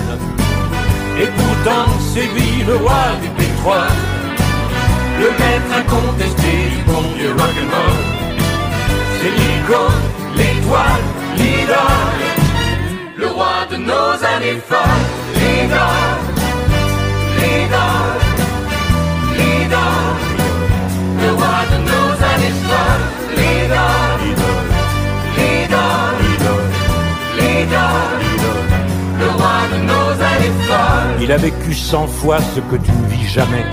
Et 1.22 1.28
pourtant, 1.38 1.88
c'est 2.14 2.28
lui 2.36 2.64
le 2.68 2.76
roi 2.76 3.04
du 3.22 3.30
pétrole. 3.30 3.98
Le 5.20 5.30
maître 5.40 5.72
incontesté 5.82 6.52
du 6.74 6.84
bon 6.88 7.04
vieux 7.16 7.32
rock'n'roll. 7.32 8.00
C'est 9.20 9.34
l'icône, 9.40 10.04
l'étoile, 10.36 11.04
l'idole 11.38 12.41
le 13.22 13.28
roi 13.28 13.68
de 13.70 13.78
nos 13.78 14.14
années 14.34 14.60
folles, 14.68 15.08
l'idole, 15.36 16.24
l'idole, 17.40 18.24
l'idole, 19.38 20.22
le 21.22 21.32
roi 21.40 21.60
de 21.72 21.78
nos 21.90 22.10
années 22.32 22.56
folles, 22.68 23.08
l'idole, 23.38 24.26
l'idole, 25.38 26.24
l'idole, 27.38 28.24
le 29.20 29.28
roi 29.38 29.58
de 29.72 29.78
nos 29.90 30.10
années 30.32 30.56
folles. 30.68 31.22
Il 31.22 31.32
a 31.32 31.38
vécu 31.38 31.74
cent 31.76 32.08
fois 32.08 32.40
ce 32.56 32.60
que 32.60 32.78
tu 32.78 32.92
ne 32.92 33.08
vis 33.08 33.28
jamais. 33.28 33.66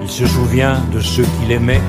Il 0.00 0.08
se 0.08 0.26
souvient 0.26 0.80
de 0.92 1.00
ceux 1.00 1.26
qu'il 1.40 1.50
aimait. 1.50 1.82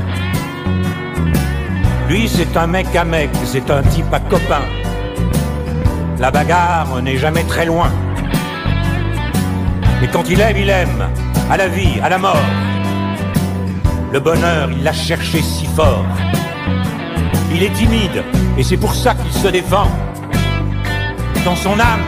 Lui, 2.10 2.28
c'est 2.28 2.58
un 2.58 2.66
mec 2.66 2.96
à 2.96 3.04
mec, 3.04 3.30
c'est 3.46 3.70
un 3.70 3.84
type 3.84 4.12
à 4.12 4.20
copain 4.20 4.64
la 6.20 6.32
bagarre 6.32 7.02
n'est 7.02 7.18
jamais 7.18 7.44
très 7.44 7.66
loin. 7.66 7.92
Et 10.02 10.08
quand 10.08 10.30
il 10.30 10.40
aime, 10.42 10.58
il 10.58 10.70
aime, 10.70 11.08
à 11.50 11.58
la 11.58 11.68
vie, 11.68 12.00
à 12.04 12.10
la 12.10 12.18
mort. 12.18 12.38
Le 14.12 14.20
bonheur, 14.20 14.70
il 14.72 14.84
l'a 14.84 14.94
cherché 14.94 15.42
si 15.42 15.66
fort. 15.76 16.06
Il 17.54 17.64
est 17.64 17.74
timide, 17.74 18.24
et 18.58 18.64
c'est 18.64 18.78
pour 18.78 18.94
ça 18.94 19.14
qu'il 19.16 19.32
se 19.32 19.48
défend. 19.48 19.90
Dans 21.46 21.56
son 21.56 21.80
âme, 21.80 22.08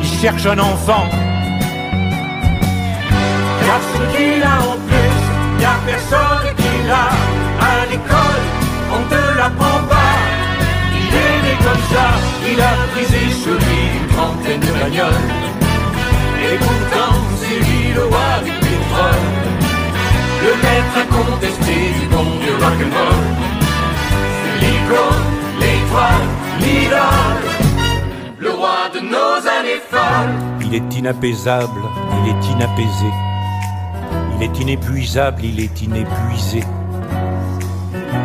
il 0.00 0.06
cherche 0.06 0.46
un 0.46 0.58
enfant. 0.58 1.06
Car 3.66 3.80
ce 3.92 4.16
qu'il 4.16 4.42
a 4.42 4.56
en 4.72 4.76
plus, 4.86 5.60
y 5.60 5.64
a 5.64 5.76
personne 5.86 6.54
qui 6.56 6.88
l'a. 6.88 7.08
À 7.60 7.86
l'école, 7.90 8.44
on 8.92 9.14
ne 9.14 9.38
l'apprend. 9.38 9.93
Il 12.46 12.60
a 12.60 12.86
brisé 12.92 13.30
sur 13.42 13.52
lui 13.52 13.80
une 13.98 14.08
trentaine 14.08 14.60
de 14.60 14.72
bagnoles. 14.78 15.24
Et 16.44 16.56
pourtant, 16.58 17.14
c'est 17.40 17.58
lui 17.58 17.92
le 17.94 18.04
roi 18.04 18.38
du 18.44 18.50
pétrole. 18.50 19.24
Le 20.44 20.52
maître 20.62 20.96
incontesté 21.02 21.74
du 21.98 22.06
bon 22.08 22.24
vieux 22.40 22.54
rock'n'roll. 22.54 23.24
C'est 24.42 24.66
l'icône, 24.66 25.24
l'étoile, 25.58 26.26
l'idole. 26.60 27.44
Le 28.38 28.50
roi 28.50 28.90
de 28.94 29.00
nos 29.00 29.36
années 29.58 29.80
folles. 29.90 30.34
Il 30.60 30.74
est 30.74 30.98
inapaisable, 30.98 31.80
il 32.22 32.30
est 32.30 32.52
inapaisé. 32.52 33.10
Il 34.36 34.42
est 34.42 34.60
inépuisable, 34.60 35.44
il 35.44 35.60
est 35.60 35.82
inépuisé. 35.82 36.62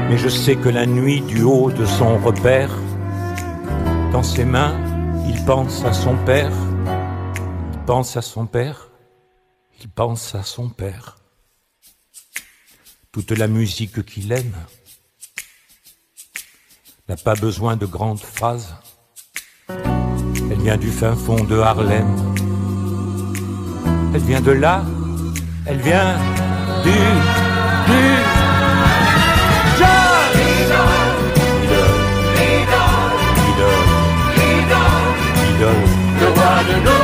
Mais 0.09 0.17
je 0.17 0.27
sais 0.27 0.55
que 0.55 0.69
la 0.69 0.85
nuit, 0.85 1.21
du 1.21 1.43
haut 1.43 1.71
de 1.71 1.85
son 1.85 2.17
repère, 2.17 2.69
dans 4.11 4.23
ses 4.23 4.45
mains, 4.45 4.75
il 5.27 5.43
pense 5.45 5.83
à 5.85 5.93
son 5.93 6.15
père. 6.25 6.51
Il 7.73 7.79
pense 7.85 8.17
à 8.17 8.21
son 8.21 8.45
père. 8.45 8.89
Il 9.81 9.89
pense 9.89 10.35
à 10.35 10.43
son 10.43 10.69
père. 10.69 11.17
Toute 13.11 13.31
la 13.31 13.47
musique 13.47 14.05
qu'il 14.05 14.31
aime 14.31 14.55
n'a 17.07 17.17
pas 17.17 17.35
besoin 17.35 17.75
de 17.75 17.85
grandes 17.85 18.19
phrases. 18.19 18.75
Elle 19.67 20.61
vient 20.61 20.77
du 20.77 20.91
fin 20.91 21.15
fond 21.15 21.43
de 21.43 21.57
Harlem. 21.57 22.07
Elle 24.13 24.21
vient 24.21 24.41
de 24.41 24.51
là. 24.51 24.83
Elle 25.65 25.81
vient 25.81 26.17
du, 26.83 26.91
du, 26.91 28.38
le 36.67 36.98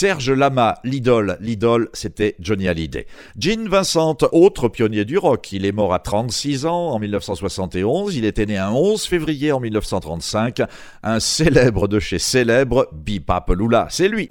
Serge 0.00 0.30
Lama, 0.30 0.78
l'idole, 0.82 1.36
l'idole, 1.42 1.90
c'était 1.92 2.34
Johnny 2.40 2.68
Hallyday. 2.68 3.06
Gene 3.38 3.68
Vincent, 3.68 4.16
autre 4.32 4.68
pionnier 4.68 5.04
du 5.04 5.18
rock, 5.18 5.52
il 5.52 5.66
est 5.66 5.72
mort 5.72 5.92
à 5.92 5.98
36 5.98 6.64
ans 6.64 6.92
en 6.92 6.98
1971, 6.98 8.16
il 8.16 8.24
était 8.24 8.46
né 8.46 8.56
un 8.56 8.70
11 8.70 9.04
février 9.04 9.52
en 9.52 9.60
1935, 9.60 10.62
un 11.02 11.20
célèbre 11.20 11.86
de 11.86 12.00
chez 12.00 12.18
célèbre, 12.18 12.88
Bipapelula, 12.94 13.88
c'est 13.90 14.08
lui. 14.08 14.26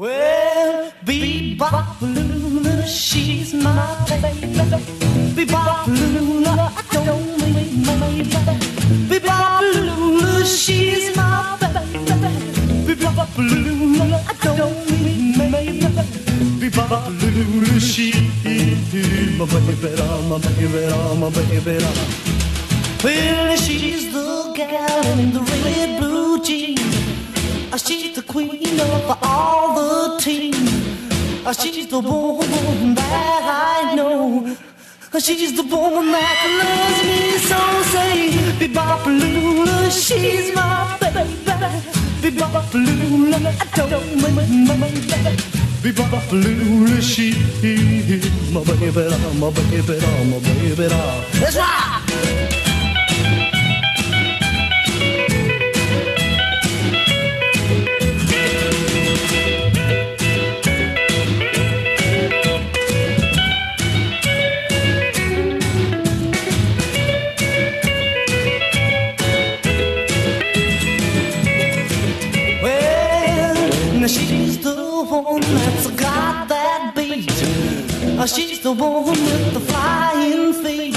I 6.81 7.05
don't. 7.05 7.39
I 13.21 14.55
don't 14.55 15.03
mean 15.03 15.37
my 15.37 15.51
baby. 15.51 15.79
Bebop-Lula, 16.59 17.79
she's 17.79 18.15
my 19.37 19.45
baby, 19.45 19.71
my 19.77 20.35
baby, 20.37 20.39
my 21.19 21.29
baby. 21.59 21.85
Well, 23.03 23.55
she's 23.57 24.11
the 24.13 24.53
gal 24.55 25.19
in 25.19 25.31
the 25.33 25.41
red 25.41 25.99
blue 25.99 26.41
jeans. 26.43 26.79
She's 27.85 28.15
the 28.15 28.21
queen 28.21 28.79
of 28.79 29.17
all 29.23 29.75
the 29.75 30.19
teams. 30.21 30.69
Uh, 31.45 31.53
She's 31.53 31.87
the 31.87 31.99
woman 31.99 32.95
that 32.95 33.43
I 33.85 33.95
know. 33.95 34.55
Uh, 35.11 35.19
She's 35.19 35.55
the 35.55 35.63
woman 35.63 36.11
that 36.11 36.39
loves 36.59 37.01
me 37.09 37.37
so. 37.49 37.57
Say, 37.89 38.29
Bebop-Lula, 38.59 39.89
she's 39.89 40.53
my 40.53 40.97
baby. 41.01 41.25
Bebop-Lula, 42.21 43.37
I 43.37 43.89
don't 43.89 44.21
mind 44.21 44.67
my 44.67 44.75
baby. 44.77 45.33
Bebop-Lula, 45.81 47.01
she's 47.01 47.35
my 48.53 48.61
baby, 48.63 49.09
my 49.39 49.49
baby, 49.49 49.99
my 50.29 50.39
baby. 50.45 50.87
That's 51.39 51.57
right. 51.57 52.68
She's 74.09 74.57
the 74.57 74.75
one 75.05 75.41
that's 75.41 75.87
got 75.91 76.47
that 76.49 76.93
beat. 76.95 77.29
She's 78.27 78.59
the 78.61 78.71
one 78.73 79.05
with 79.05 79.53
the 79.53 79.59
flying 79.59 80.53
feet. 80.53 80.95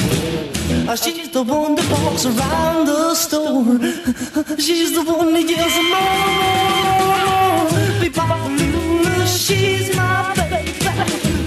She's 0.97 1.29
the 1.31 1.43
one 1.43 1.75
that 1.75 1.89
walks 1.93 2.25
around 2.25 2.87
the 2.87 3.15
store. 3.15 3.79
She's 4.59 4.93
the 4.95 5.05
one 5.05 5.33
that 5.35 5.45
yells 5.53 5.77
more. 5.93 6.33
Bebop-Lula, 8.01 9.27
she's 9.27 9.95
my 9.97 10.33
baby. 10.35 10.73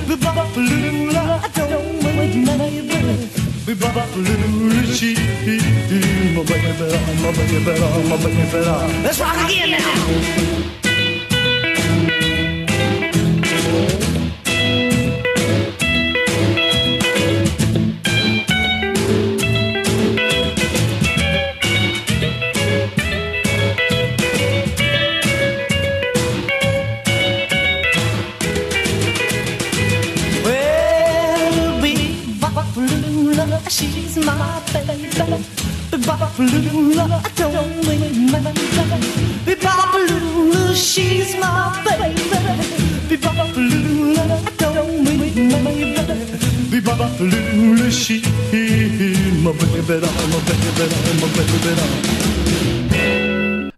Bebop-Lula, 0.09 1.23
I 1.43 1.49
don't 1.55 2.03
wait, 2.03 2.33
baby. 2.89 3.15
Bebop-Lula, 3.65 4.83
she's 4.93 5.19
my 6.35 6.43
baby, 6.43 6.69
my 7.23 7.31
baby, 7.37 7.57
my 8.09 8.17
baby. 8.23 8.59
Let's 9.03 9.19
rock 9.19 9.37
again 9.49 9.71
now. 9.71 10.64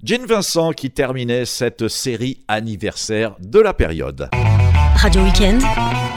Gene 0.04 0.26
Vincent 0.26 0.72
qui 0.72 0.90
terminait 0.90 1.46
cette 1.46 1.88
série 1.90 2.40
anniversaire 2.48 3.36
de 3.40 3.60
la 3.60 3.74
période. 3.74 4.30
Radio 4.96 5.22
Weekend, 5.22 5.62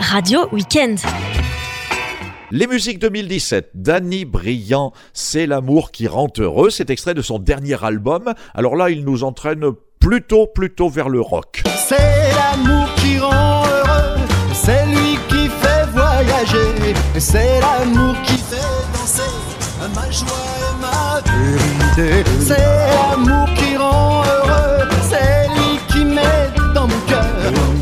Radio 0.01 0.49
Weekend. 0.53 1.01
Les 2.53 2.67
musiques 2.67 2.99
2017, 2.99 3.71
Danny 3.75 4.25
Briand, 4.25 4.93
C'est 5.13 5.47
l'amour 5.47 5.91
qui 5.91 6.09
rend 6.09 6.29
heureux, 6.39 6.71
c'est 6.71 6.91
extrait 6.91 7.15
de 7.15 7.23
son 7.23 7.39
dernier 7.39 7.85
album. 7.85 8.33
Alors 8.55 8.77
là, 8.77 8.91
il 8.91 9.05
nous 9.05 9.25
entraîne 9.25 9.73
plutôt, 9.99 10.47
plutôt 10.47 10.89
vers 10.89 11.09
le 11.09 11.21
rock. 11.21 11.63
C'est 11.89 12.33
l'amour 12.35 12.89
qui 12.97 13.19
rend 13.19 13.65
heureux, 13.65 14.19
c'est 14.53 14.87
lui 14.87 15.19
qui 15.29 15.49
fait 15.49 15.87
voyager, 15.93 16.95
c'est 17.19 17.61
l'amour 17.61 18.15
qui 18.23 18.39
fait 18.39 18.57
danser 18.93 19.50
ma 19.89 20.11
joie 20.11 20.29
ma 20.81 21.21
vérité. 21.31 22.25
C'est 22.41 22.59
l'amour 22.59 23.49
qui 23.57 23.77
rend 23.77 24.23
heureux, 24.25 24.89
c'est 25.11 25.49
lui 25.55 25.79
qui 25.89 26.05
met 26.05 26.51
dans 26.75 26.87
mon 26.87 27.01
cœur 27.07 27.25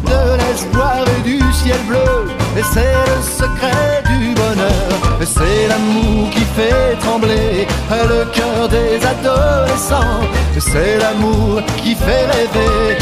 de 0.05 0.37
l'espoir 0.39 1.05
et 1.17 1.23
du 1.23 1.39
ciel 1.53 1.81
bleu. 1.89 2.29
Et 2.57 2.63
c'est 2.73 2.95
le 3.11 3.23
secret 3.23 4.03
du 4.07 4.35
bonheur, 4.35 5.21
et 5.21 5.27
c'est 5.27 5.69
l'amour 5.69 6.31
qui 6.31 6.45
fait 6.57 6.97
trembler 7.01 7.67
le 7.91 8.25
cœur 8.33 8.69
des 8.69 8.97
adolescents. 9.05 10.23
C'est 10.59 10.99
l'amour 10.99 11.63
qui 11.77 11.95
fait 11.95 12.27
rêver, 12.27 12.99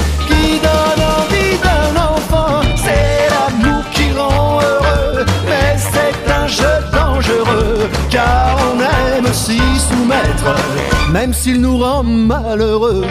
même 11.12 11.32
s'il 11.32 11.60
nous 11.60 11.78
rend 11.78 12.02
malheureux. 12.02 13.04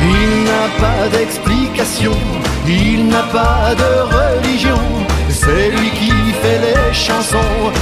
Il 0.00 0.44
n'a 0.44 0.66
pas 0.80 1.08
d'explication, 1.16 2.12
il 2.66 3.08
n'a 3.08 3.22
pas 3.24 3.74
de 3.82 3.92
religion. 4.16 4.80
C'est 5.28 5.70
lui 5.70 5.90
qui 5.90 6.12
fait 6.42 6.60
les 6.66 6.94
chansons, 6.94 7.72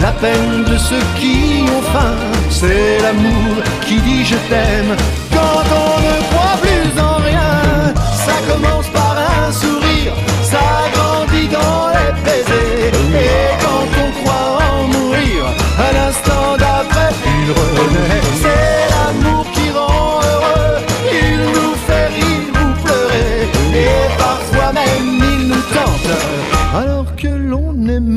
la 0.00 0.12
peine 0.12 0.64
de 0.64 0.76
ceux 0.76 1.04
qui 1.18 1.64
ont 1.70 1.82
faim. 1.92 2.16
C'est 2.50 2.98
l'amour 3.02 3.62
qui 3.86 3.96
dit 3.98 4.24
je 4.24 4.36
t'aime 4.48 4.96
quand 5.30 5.64
on 5.84 6.00
ne 6.06 6.16
croit 6.28 6.58
plus 6.62 7.00
en 7.00 7.16
rien. 7.28 7.94
Ça 8.26 8.36
commence 8.50 8.88
par 8.88 9.16
un 9.38 9.52
sourire, 9.52 10.14
ça 10.42 10.64
grandit 10.94 11.48
dans 11.48 11.88
les 11.94 12.12
baisers. 12.24 12.94
Et 13.14 13.62
quand 13.64 13.86
on 14.04 14.10
croit 14.22 14.58
en 14.72 14.82
mourir, 14.84 15.44
à 15.78 15.92
l'instant 15.92 16.56
d'après, 16.58 17.10
il 17.24 17.52
renaît. 17.52 18.23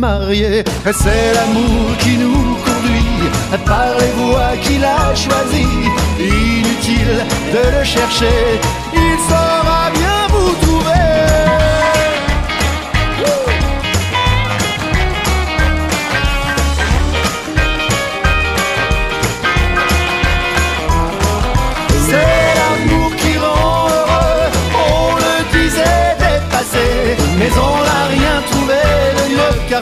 C'est 0.07 1.33
l'amour 1.33 1.97
qui 1.99 2.17
nous 2.17 2.55
conduit. 2.65 3.29
Par 3.65 3.89
les 3.99 4.11
voies 4.15 4.55
qu'il 4.61 4.83
a 4.83 5.13
choisies. 5.13 5.87
Inutile 6.19 7.25
de 7.53 7.77
le 7.77 7.83
chercher, 7.83 8.39
il 8.93 9.17
saura 9.27 9.86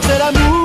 car 0.00 0.02
c'est 0.10 0.18
l'amour 0.18 0.55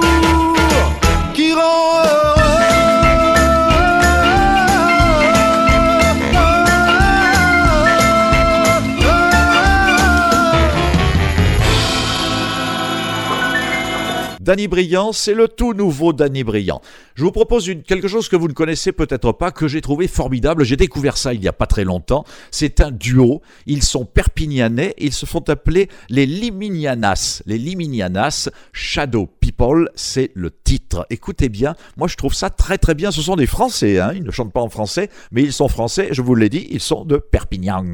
Danny 14.41 14.67
Briand, 14.67 15.11
c'est 15.11 15.35
le 15.35 15.47
tout 15.47 15.75
nouveau 15.75 16.13
Danny 16.13 16.43
Briand. 16.43 16.81
Je 17.13 17.23
vous 17.23 17.31
propose 17.31 17.71
quelque 17.85 18.07
chose 18.07 18.27
que 18.27 18.35
vous 18.35 18.47
ne 18.47 18.53
connaissez 18.53 18.91
peut-être 18.91 19.33
pas, 19.33 19.51
que 19.51 19.67
j'ai 19.67 19.81
trouvé 19.81 20.07
formidable. 20.07 20.63
J'ai 20.63 20.77
découvert 20.77 21.15
ça 21.15 21.35
il 21.35 21.39
n'y 21.39 21.47
a 21.47 21.53
pas 21.53 21.67
très 21.67 21.83
longtemps. 21.83 22.25
C'est 22.49 22.81
un 22.81 22.89
duo. 22.89 23.43
Ils 23.67 23.83
sont 23.83 24.03
perpignanais. 24.03 24.95
Ils 24.97 25.13
se 25.13 25.27
font 25.27 25.43
appeler 25.47 25.89
les 26.09 26.25
Liminianas. 26.25 27.43
Les 27.45 27.59
Liminianas, 27.59 28.49
Shadow 28.73 29.27
People, 29.27 29.91
c'est 29.93 30.31
le 30.33 30.49
titre. 30.49 31.05
Écoutez 31.11 31.47
bien, 31.47 31.75
moi 31.95 32.07
je 32.07 32.15
trouve 32.15 32.33
ça 32.33 32.49
très 32.49 32.79
très 32.79 32.95
bien. 32.95 33.11
Ce 33.11 33.21
sont 33.21 33.35
des 33.35 33.45
Français, 33.45 33.99
hein. 33.99 34.13
ils 34.15 34.23
ne 34.23 34.31
chantent 34.31 34.53
pas 34.53 34.61
en 34.61 34.69
français, 34.69 35.11
mais 35.31 35.43
ils 35.43 35.53
sont 35.53 35.67
français. 35.67 36.07
Je 36.13 36.23
vous 36.23 36.33
l'ai 36.33 36.49
dit, 36.49 36.65
ils 36.71 36.81
sont 36.81 37.05
de 37.05 37.17
Perpignan. 37.17 37.85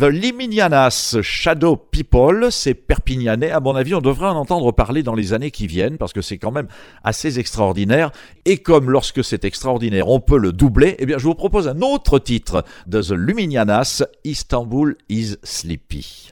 The 0.00 0.04
Liminianas 0.04 1.18
Shadow 1.20 1.76
People, 1.76 2.46
c'est 2.50 2.72
perpignanais. 2.72 3.50
À 3.50 3.60
mon 3.60 3.76
avis, 3.76 3.94
on 3.94 4.00
devrait 4.00 4.28
en 4.28 4.36
entendre 4.36 4.72
parler 4.72 5.02
dans 5.02 5.14
les 5.14 5.34
années 5.34 5.50
qui 5.50 5.66
viennent 5.66 5.98
parce 5.98 6.14
que 6.14 6.22
c'est 6.22 6.38
quand 6.38 6.52
même 6.52 6.68
assez 7.04 7.38
extraordinaire. 7.38 8.10
Et 8.46 8.56
comme 8.56 8.88
lorsque 8.88 9.22
c'est 9.22 9.44
extraordinaire, 9.44 10.08
on 10.08 10.18
peut 10.18 10.38
le 10.38 10.52
doubler, 10.52 10.96
eh 11.00 11.04
bien, 11.04 11.18
je 11.18 11.24
vous 11.24 11.34
propose 11.34 11.68
un 11.68 11.82
autre 11.82 12.18
titre 12.18 12.64
de 12.86 13.02
The 13.02 13.10
Luminianas, 13.10 14.02
Istanbul 14.24 14.96
is 15.10 15.36
Sleepy. 15.42 16.30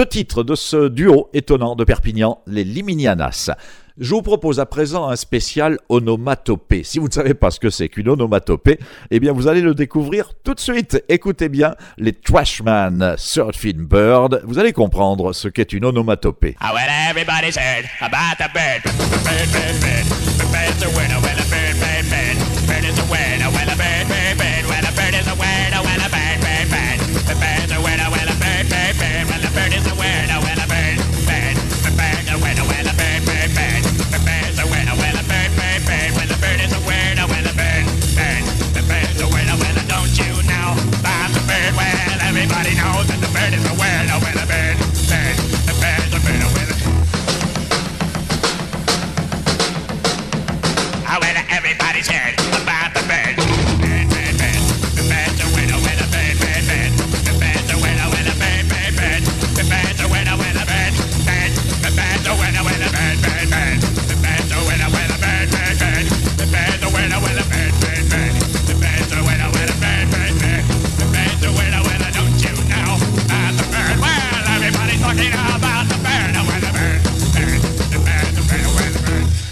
deux 0.00 0.06
titres 0.06 0.42
de 0.42 0.54
ce 0.54 0.88
duo 0.88 1.28
étonnant 1.34 1.76
de 1.76 1.84
Perpignan, 1.84 2.38
les 2.46 2.64
Liminianas. 2.64 3.50
Je 3.98 4.14
vous 4.14 4.22
propose 4.22 4.58
à 4.58 4.64
présent 4.64 5.10
un 5.10 5.16
spécial 5.16 5.76
onomatopée. 5.90 6.84
Si 6.84 6.98
vous 6.98 7.08
ne 7.08 7.12
savez 7.12 7.34
pas 7.34 7.50
ce 7.50 7.60
que 7.60 7.68
c'est 7.68 7.90
qu'une 7.90 8.08
onomatopée, 8.08 8.78
eh 9.10 9.20
bien 9.20 9.34
vous 9.34 9.46
allez 9.46 9.60
le 9.60 9.74
découvrir 9.74 10.32
tout 10.42 10.54
de 10.54 10.60
suite. 10.60 11.04
Écoutez 11.10 11.50
bien 11.50 11.74
les 11.98 12.14
Trashman 12.14 13.14
Surfing 13.18 13.86
Bird. 13.86 14.40
Vous 14.44 14.58
allez 14.58 14.72
comprendre 14.72 15.34
ce 15.34 15.48
qu'est 15.48 15.70
une 15.74 15.84
onomatopée. 15.84 16.56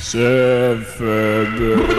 Sevföbö. 0.09 1.99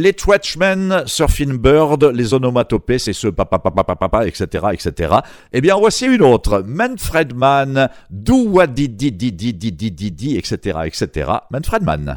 Les 0.00 0.14
Twatchmen, 0.14 1.02
Surfing 1.04 1.58
Bird, 1.58 2.02
les 2.04 2.32
onomatopées, 2.32 2.98
c'est 2.98 3.12
ce 3.12 3.28
papa 3.28 3.58
papa 3.58 3.84
papa 3.84 4.26
etc., 4.26 4.68
etc. 4.72 5.16
Eh 5.52 5.60
bien, 5.60 5.76
voici 5.76 6.06
une 6.06 6.22
autre. 6.22 6.64
Manfred 6.66 7.34
Mann, 7.34 7.90
Do 8.08 8.46
What 8.46 8.68
Did 8.68 8.96
Did 8.96 9.18
Did 9.18 9.36
Did 9.36 9.58
Did 9.58 9.76
Did 9.76 9.94
Did 9.94 10.16
Did, 10.16 10.38
etc., 10.38 10.86
etc. 10.86 11.42
Manfred 11.50 11.82
Mann. 11.82 12.16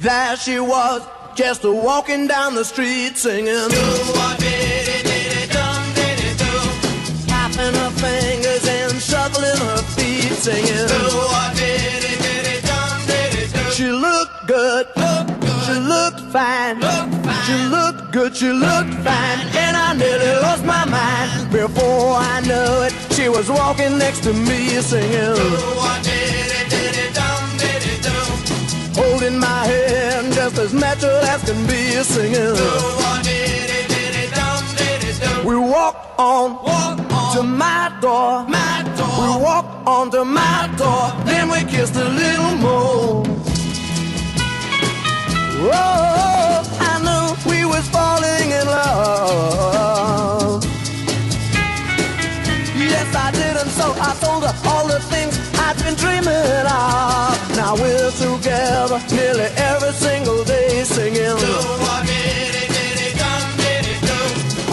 There 0.00 0.36
she 0.36 0.58
was, 0.58 1.02
just 1.36 1.62
walking 1.62 2.26
down 2.26 2.56
the 2.56 2.64
street 2.64 3.16
singing. 3.16 3.70
Her. 10.88 11.55
She 13.76 13.92
looked 13.92 14.46
good, 14.46 14.86
she 15.66 15.74
looked 15.74 16.20
fine, 16.32 16.80
she 17.44 17.56
looked 17.68 18.10
good, 18.10 18.34
she 18.34 18.48
looked 18.48 18.94
fine, 19.04 19.38
and 19.52 19.76
I 19.76 19.92
nearly 19.92 20.32
lost 20.40 20.64
my 20.64 20.86
mind. 20.86 21.52
Before 21.52 22.14
I 22.16 22.40
knew 22.40 22.86
it, 22.86 22.94
she 23.12 23.28
was 23.28 23.50
walking 23.50 23.98
next 23.98 24.22
to 24.22 24.32
me 24.32 24.80
singing. 24.80 25.36
Holding 28.94 29.38
my 29.38 29.66
hand 29.66 30.32
just 30.32 30.56
as 30.56 30.72
natural 30.72 31.20
as 31.32 31.44
can 31.44 31.66
be 31.66 32.02
singing. 32.02 32.56
We 35.44 35.54
walk 35.54 36.14
on, 36.18 36.56
to 37.34 37.42
my 37.42 37.94
door. 38.00 38.46
my 38.48 38.84
door. 38.96 39.20
We 39.20 39.44
walk 39.44 39.66
on 39.86 40.10
to 40.12 40.24
my 40.24 40.74
door. 40.78 41.12
Then 41.26 41.50
we 41.50 41.62
kissed 41.70 41.96
a 41.96 42.08
little 42.08 42.56
more. 42.56 42.65
Oh, 45.68 46.62
I 46.80 46.98
knew 47.02 47.50
we 47.50 47.64
was 47.64 47.88
falling 47.88 48.50
in 48.50 48.66
love. 48.66 50.64
Yes, 52.76 53.14
I 53.14 53.30
did, 53.32 53.56
and 53.56 53.70
so 53.70 53.92
I 53.98 54.14
told 54.20 54.44
her 54.44 54.54
all 54.68 54.86
the 54.86 55.00
things 55.00 55.38
I'd 55.58 55.76
been 55.82 55.94
dreaming 55.94 56.66
of. 56.66 57.56
Now 57.56 57.74
we're 57.74 58.12
together 58.12 59.00
nearly 59.10 59.48
every 59.56 59.92
single 59.92 60.44
day 60.44 60.84
singing. 60.84 61.36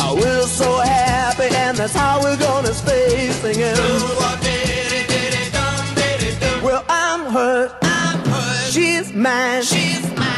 Oh, 0.05 0.15
we're 0.19 0.47
so 0.47 0.77
happy, 0.79 1.49
and 1.55 1.75
that's 1.77 1.93
how 1.93 2.21
we're 2.21 2.37
gonna 2.37 2.73
stay 2.73 3.31
singing. 3.31 3.75
Well, 6.63 6.85
I'm. 6.87 7.35
I'm. 7.35 7.71
She's 8.71 9.11
mine. 9.13 9.63
She's 9.63 10.03
mine. 10.15 10.32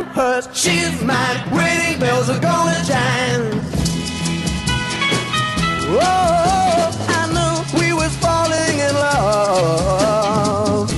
I'm 0.00 0.06
hers. 0.14 0.48
She's 0.54 1.02
mine. 1.02 1.50
Wedding 1.52 2.00
bells 2.00 2.30
are 2.30 2.40
gonna 2.40 2.82
chime. 2.86 3.60
Whoa, 5.92 6.90
I 7.18 7.22
knew 7.34 7.78
we 7.78 7.92
was 7.92 8.14
falling 8.16 8.78
in 8.78 8.94
love. 8.94 10.90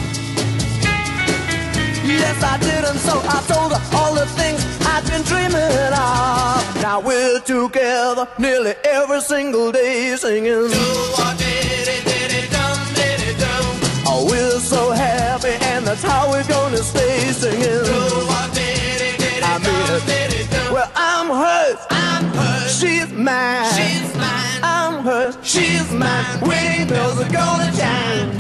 Yes, 2.05 2.42
I 2.42 2.59
did, 2.59 2.84
and 2.84 2.98
so 3.00 3.14
I 3.24 3.42
told 3.53 3.72
her 3.72 3.82
all 3.96 4.14
the 4.14 4.26
things 4.38 4.61
I'd 4.86 5.05
been 5.11 5.22
dreaming 5.22 5.92
of. 5.92 6.82
Now 6.82 7.00
we're 7.00 7.40
together 7.40 8.28
nearly 8.38 8.74
every 8.84 9.20
single 9.20 9.72
day 9.72 10.14
singing. 10.16 10.70
Oh, 14.14 14.26
we're 14.30 14.61
so 14.61 14.90
happy, 14.92 15.57
and 15.72 15.86
that's 15.86 16.03
how 16.03 16.30
we're 16.30 16.46
gonna 16.46 16.76
stay 16.78 17.32
singing. 17.32 17.62
Do 17.62 18.26
I 18.28 18.53
mean, 20.01 20.72
well, 20.72 20.90
I'm 20.97 21.28
hers. 21.28 21.78
I'm 21.90 22.24
hers. 22.24 22.80
She's 22.80 23.12
mine. 23.12 23.72
She's 23.74 24.16
mine. 24.16 24.61
I'm 24.62 25.05
hers. 25.05 25.36
She's 25.43 25.93
mine. 25.93 26.40
Wedding 26.40 26.88
bells 26.88 27.20
are 27.20 27.30
gonna 27.30 27.70
chime. 27.76 28.30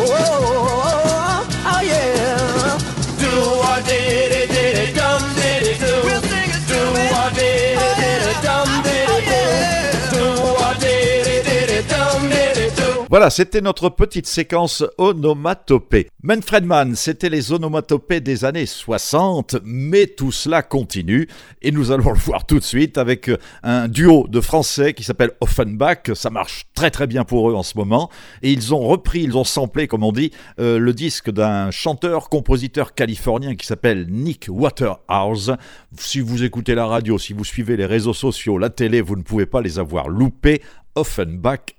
Oh, 0.00 1.46
oh 1.64 1.80
yeah. 1.82 2.78
Do 3.20 3.30
what 3.60 3.84
did 3.86 4.32
it, 4.32 4.48
did 4.48 4.88
it, 4.88 4.94
dum 4.96 5.35
Voilà, 13.08 13.30
c'était 13.30 13.60
notre 13.60 13.88
petite 13.88 14.26
séquence 14.26 14.82
onomatopée. 14.98 16.08
Manfred 16.24 16.64
Mann, 16.64 16.96
c'était 16.96 17.28
les 17.28 17.52
onomatopées 17.52 18.18
des 18.18 18.44
années 18.44 18.66
60, 18.66 19.58
mais 19.64 20.08
tout 20.08 20.32
cela 20.32 20.62
continue 20.62 21.28
et 21.62 21.70
nous 21.70 21.92
allons 21.92 22.10
le 22.10 22.18
voir 22.18 22.46
tout 22.46 22.58
de 22.58 22.64
suite 22.64 22.98
avec 22.98 23.30
un 23.62 23.86
duo 23.86 24.26
de 24.26 24.40
français 24.40 24.92
qui 24.92 25.04
s'appelle 25.04 25.30
Offenbach. 25.40 26.14
Ça 26.14 26.30
marche 26.30 26.64
très 26.74 26.90
très 26.90 27.06
bien 27.06 27.22
pour 27.22 27.48
eux 27.48 27.54
en 27.54 27.62
ce 27.62 27.78
moment 27.78 28.10
et 28.42 28.50
ils 28.50 28.74
ont 28.74 28.80
repris, 28.80 29.22
ils 29.22 29.36
ont 29.36 29.44
samplé, 29.44 29.86
comme 29.86 30.02
on 30.02 30.10
dit, 30.10 30.32
euh, 30.58 30.80
le 30.80 30.92
disque 30.92 31.30
d'un 31.30 31.70
chanteur-compositeur 31.70 32.92
californien 32.92 33.54
qui 33.54 33.66
s'appelle 33.66 34.08
Nick 34.10 34.46
Waterhouse. 34.48 35.54
Si 35.96 36.18
vous 36.18 36.42
écoutez 36.42 36.74
la 36.74 36.86
radio, 36.86 37.18
si 37.18 37.34
vous 37.34 37.44
suivez 37.44 37.76
les 37.76 37.86
réseaux 37.86 38.14
sociaux, 38.14 38.58
la 38.58 38.70
télé, 38.70 39.00
vous 39.00 39.14
ne 39.14 39.22
pouvez 39.22 39.46
pas 39.46 39.60
les 39.60 39.78
avoir 39.78 40.08
loupés. 40.08 40.60
Offenbach 40.96 41.75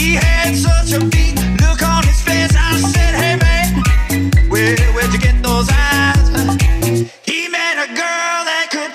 He 0.00 0.14
had 0.14 0.56
such 0.56 0.92
a 0.92 1.04
weak 1.04 1.36
look 1.60 1.82
on 1.82 2.04
his 2.04 2.20
face. 2.22 2.54
I 2.56 2.78
said, 2.80 3.14
Hey 3.14 3.36
man, 3.36 4.30
where'd 4.48 5.12
you 5.12 5.20
get 5.20 5.42
those 5.42 5.68
eyes? 5.70 6.28
He 7.22 7.48
met 7.48 7.76
a 7.84 7.88
girl 7.88 8.44
that 8.48 8.68
could 8.70 8.90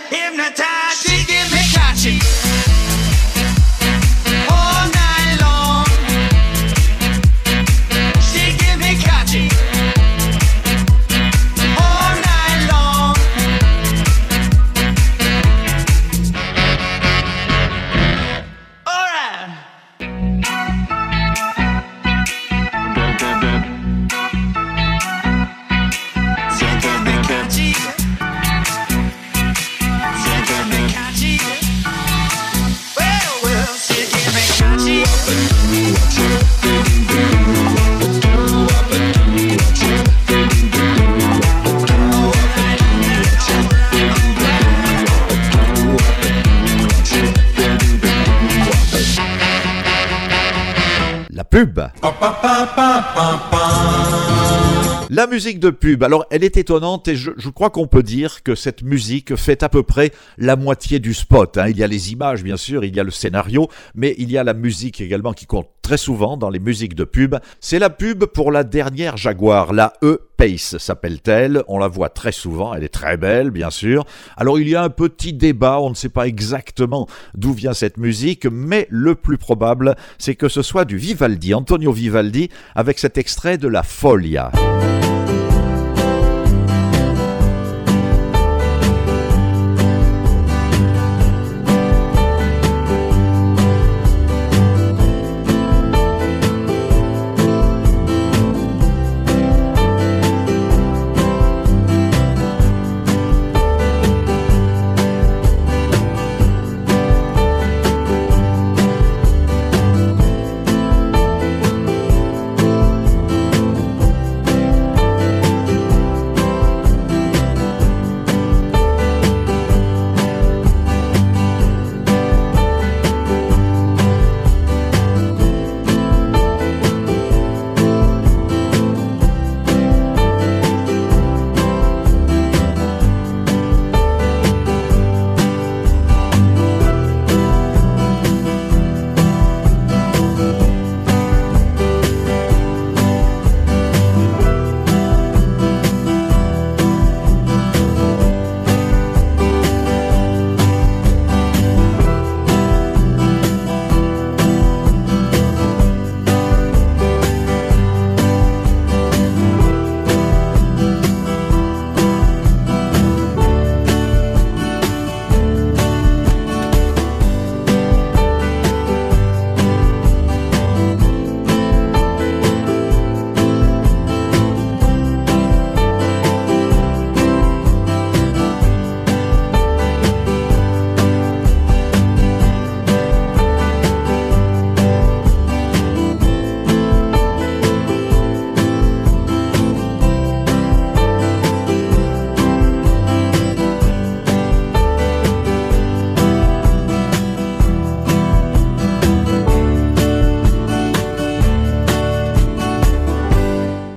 La 55.25 55.31
musique 55.31 55.59
de 55.59 55.71
pub, 55.71 56.03
alors 56.03 56.27
elle 56.29 56.43
est 56.43 56.55
étonnante 56.55 57.07
et 57.07 57.15
je, 57.15 57.31
crois 57.49 57.71
qu'on 57.71 57.87
peut 57.87 58.03
dire 58.03 58.43
que 58.43 58.53
cette 58.53 58.83
musique 58.83 59.35
fait 59.35 59.63
à 59.63 59.69
peu 59.69 59.81
près 59.81 60.11
la 60.37 60.55
moitié 60.55 60.99
du 60.99 61.15
spot. 61.15 61.57
hein. 61.57 61.67
Il 61.67 61.77
y 61.79 61.83
a 61.83 61.87
les 61.87 62.11
images 62.11 62.43
bien 62.43 62.57
sûr, 62.57 62.85
il 62.85 62.95
y 62.95 62.99
a 62.99 63.03
le 63.03 63.09
scénario, 63.09 63.67
mais 63.95 64.13
il 64.19 64.31
y 64.31 64.37
a 64.37 64.43
la 64.43 64.53
musique 64.53 65.01
également 65.01 65.33
qui 65.33 65.47
compte 65.47 65.67
très 65.81 65.97
souvent 65.97 66.37
dans 66.37 66.51
les 66.51 66.59
musiques 66.59 66.93
de 66.93 67.05
pub. 67.05 67.37
C'est 67.59 67.79
la 67.79 67.89
pub 67.89 68.25
pour 68.25 68.51
la 68.51 68.63
dernière 68.63 69.17
Jaguar, 69.17 69.73
la 69.73 69.93
E-Pace 70.03 70.77
s'appelle-t-elle. 70.77 71.63
On 71.67 71.79
la 71.79 71.87
voit 71.87 72.09
très 72.09 72.31
souvent, 72.31 72.75
elle 72.75 72.83
est 72.83 72.89
très 72.89 73.17
belle 73.17 73.49
bien 73.49 73.71
sûr. 73.71 74.05
Alors 74.37 74.59
il 74.59 74.69
y 74.69 74.75
a 74.75 74.83
un 74.83 74.89
petit 74.89 75.33
débat, 75.33 75.79
on 75.79 75.89
ne 75.89 75.95
sait 75.95 76.09
pas 76.09 76.27
exactement 76.27 77.07
d'où 77.33 77.51
vient 77.51 77.73
cette 77.73 77.97
musique, 77.97 78.45
mais 78.45 78.85
le 78.91 79.15
plus 79.15 79.39
probable 79.39 79.95
c'est 80.19 80.35
que 80.35 80.49
ce 80.49 80.61
soit 80.61 80.85
du 80.85 80.97
Vivaldi, 80.97 81.55
Antonio 81.55 81.91
Vivaldi, 81.91 82.49
avec 82.75 82.99
cet 82.99 83.17
extrait 83.17 83.57
de 83.57 83.67
la 83.67 83.81
Folia. 83.81 84.51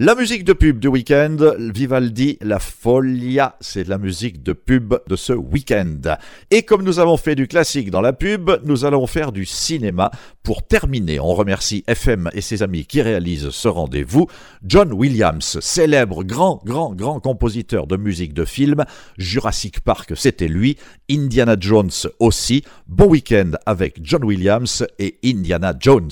La 0.08 0.14
musique 0.14 0.44
de 0.44 0.54
pub 0.54 0.78
du 0.78 0.88
week-end, 0.88 1.36
Vivaldi, 1.58 2.38
la 2.40 2.58
Folia, 2.58 3.56
c'est 3.60 3.86
la 3.86 3.98
musique 3.98 4.42
de 4.42 4.54
pub 4.54 4.94
de 5.06 5.16
ce 5.16 5.34
week-end. 5.34 6.00
Et 6.50 6.62
comme 6.62 6.82
nous 6.82 6.98
avons 6.98 7.18
fait 7.18 7.34
du 7.34 7.46
classique 7.46 7.90
dans 7.90 8.00
la 8.00 8.14
pub, 8.14 8.50
nous 8.64 8.86
allons 8.86 9.06
faire 9.06 9.32
du 9.32 9.44
cinéma. 9.44 10.10
Pour 10.42 10.66
terminer, 10.66 11.20
on 11.20 11.34
remercie 11.34 11.84
FM 11.86 12.30
et 12.32 12.40
ses 12.40 12.62
amis 12.62 12.86
qui 12.86 13.02
réalisent 13.02 13.50
ce 13.50 13.68
rendez-vous. 13.68 14.28
John 14.64 14.94
Williams, 14.94 15.58
célèbre 15.60 16.24
grand, 16.24 16.62
grand, 16.64 16.94
grand 16.94 17.20
compositeur 17.20 17.86
de 17.86 17.98
musique 17.98 18.32
de 18.32 18.46
film. 18.46 18.86
Jurassic 19.18 19.80
Park, 19.80 20.12
c'était 20.16 20.48
lui. 20.48 20.78
Indiana 21.10 21.54
Jones 21.60 21.90
aussi. 22.18 22.64
Bon 22.86 23.08
week-end 23.08 23.50
avec 23.66 23.98
John 24.00 24.24
Williams 24.24 24.86
et 24.98 25.18
Indiana 25.22 25.74
Jones. 25.78 26.08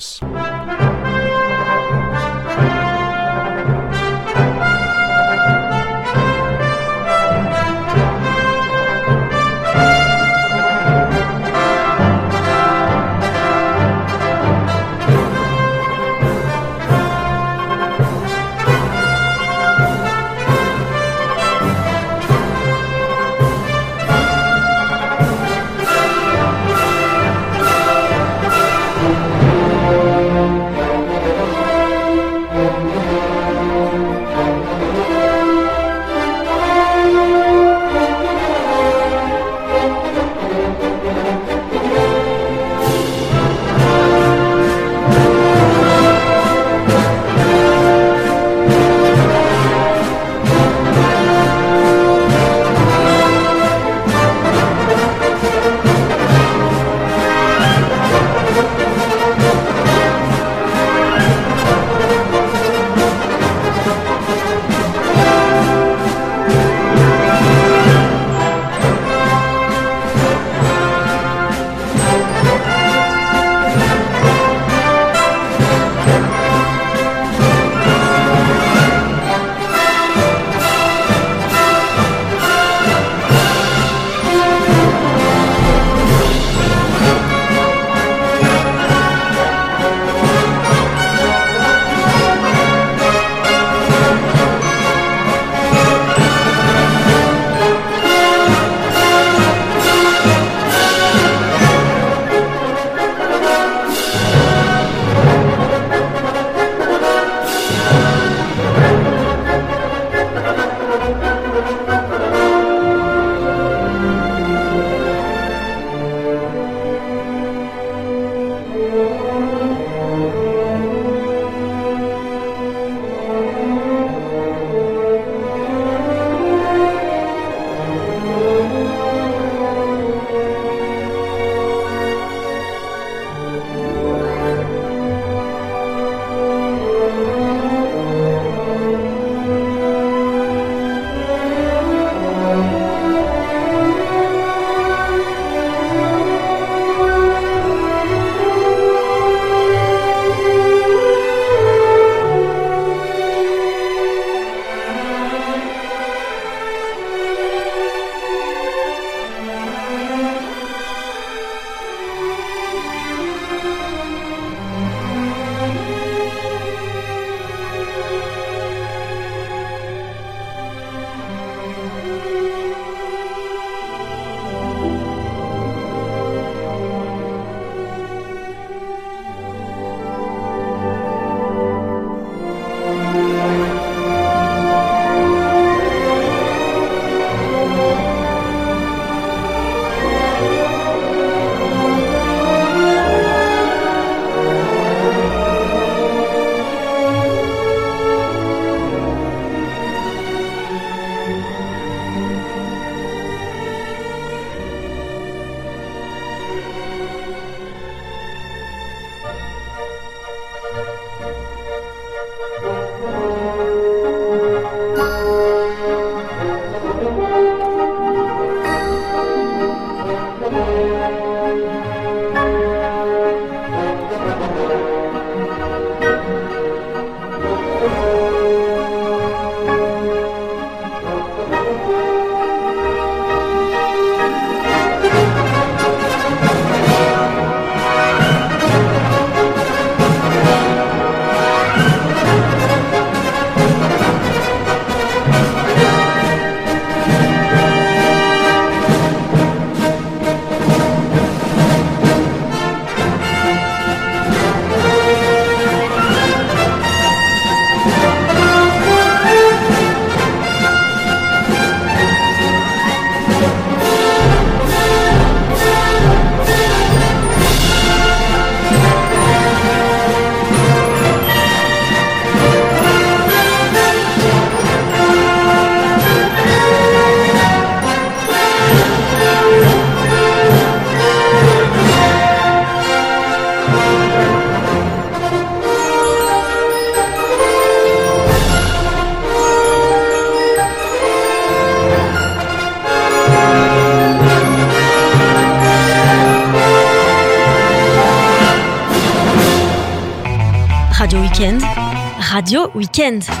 Weekend. 302.77 303.36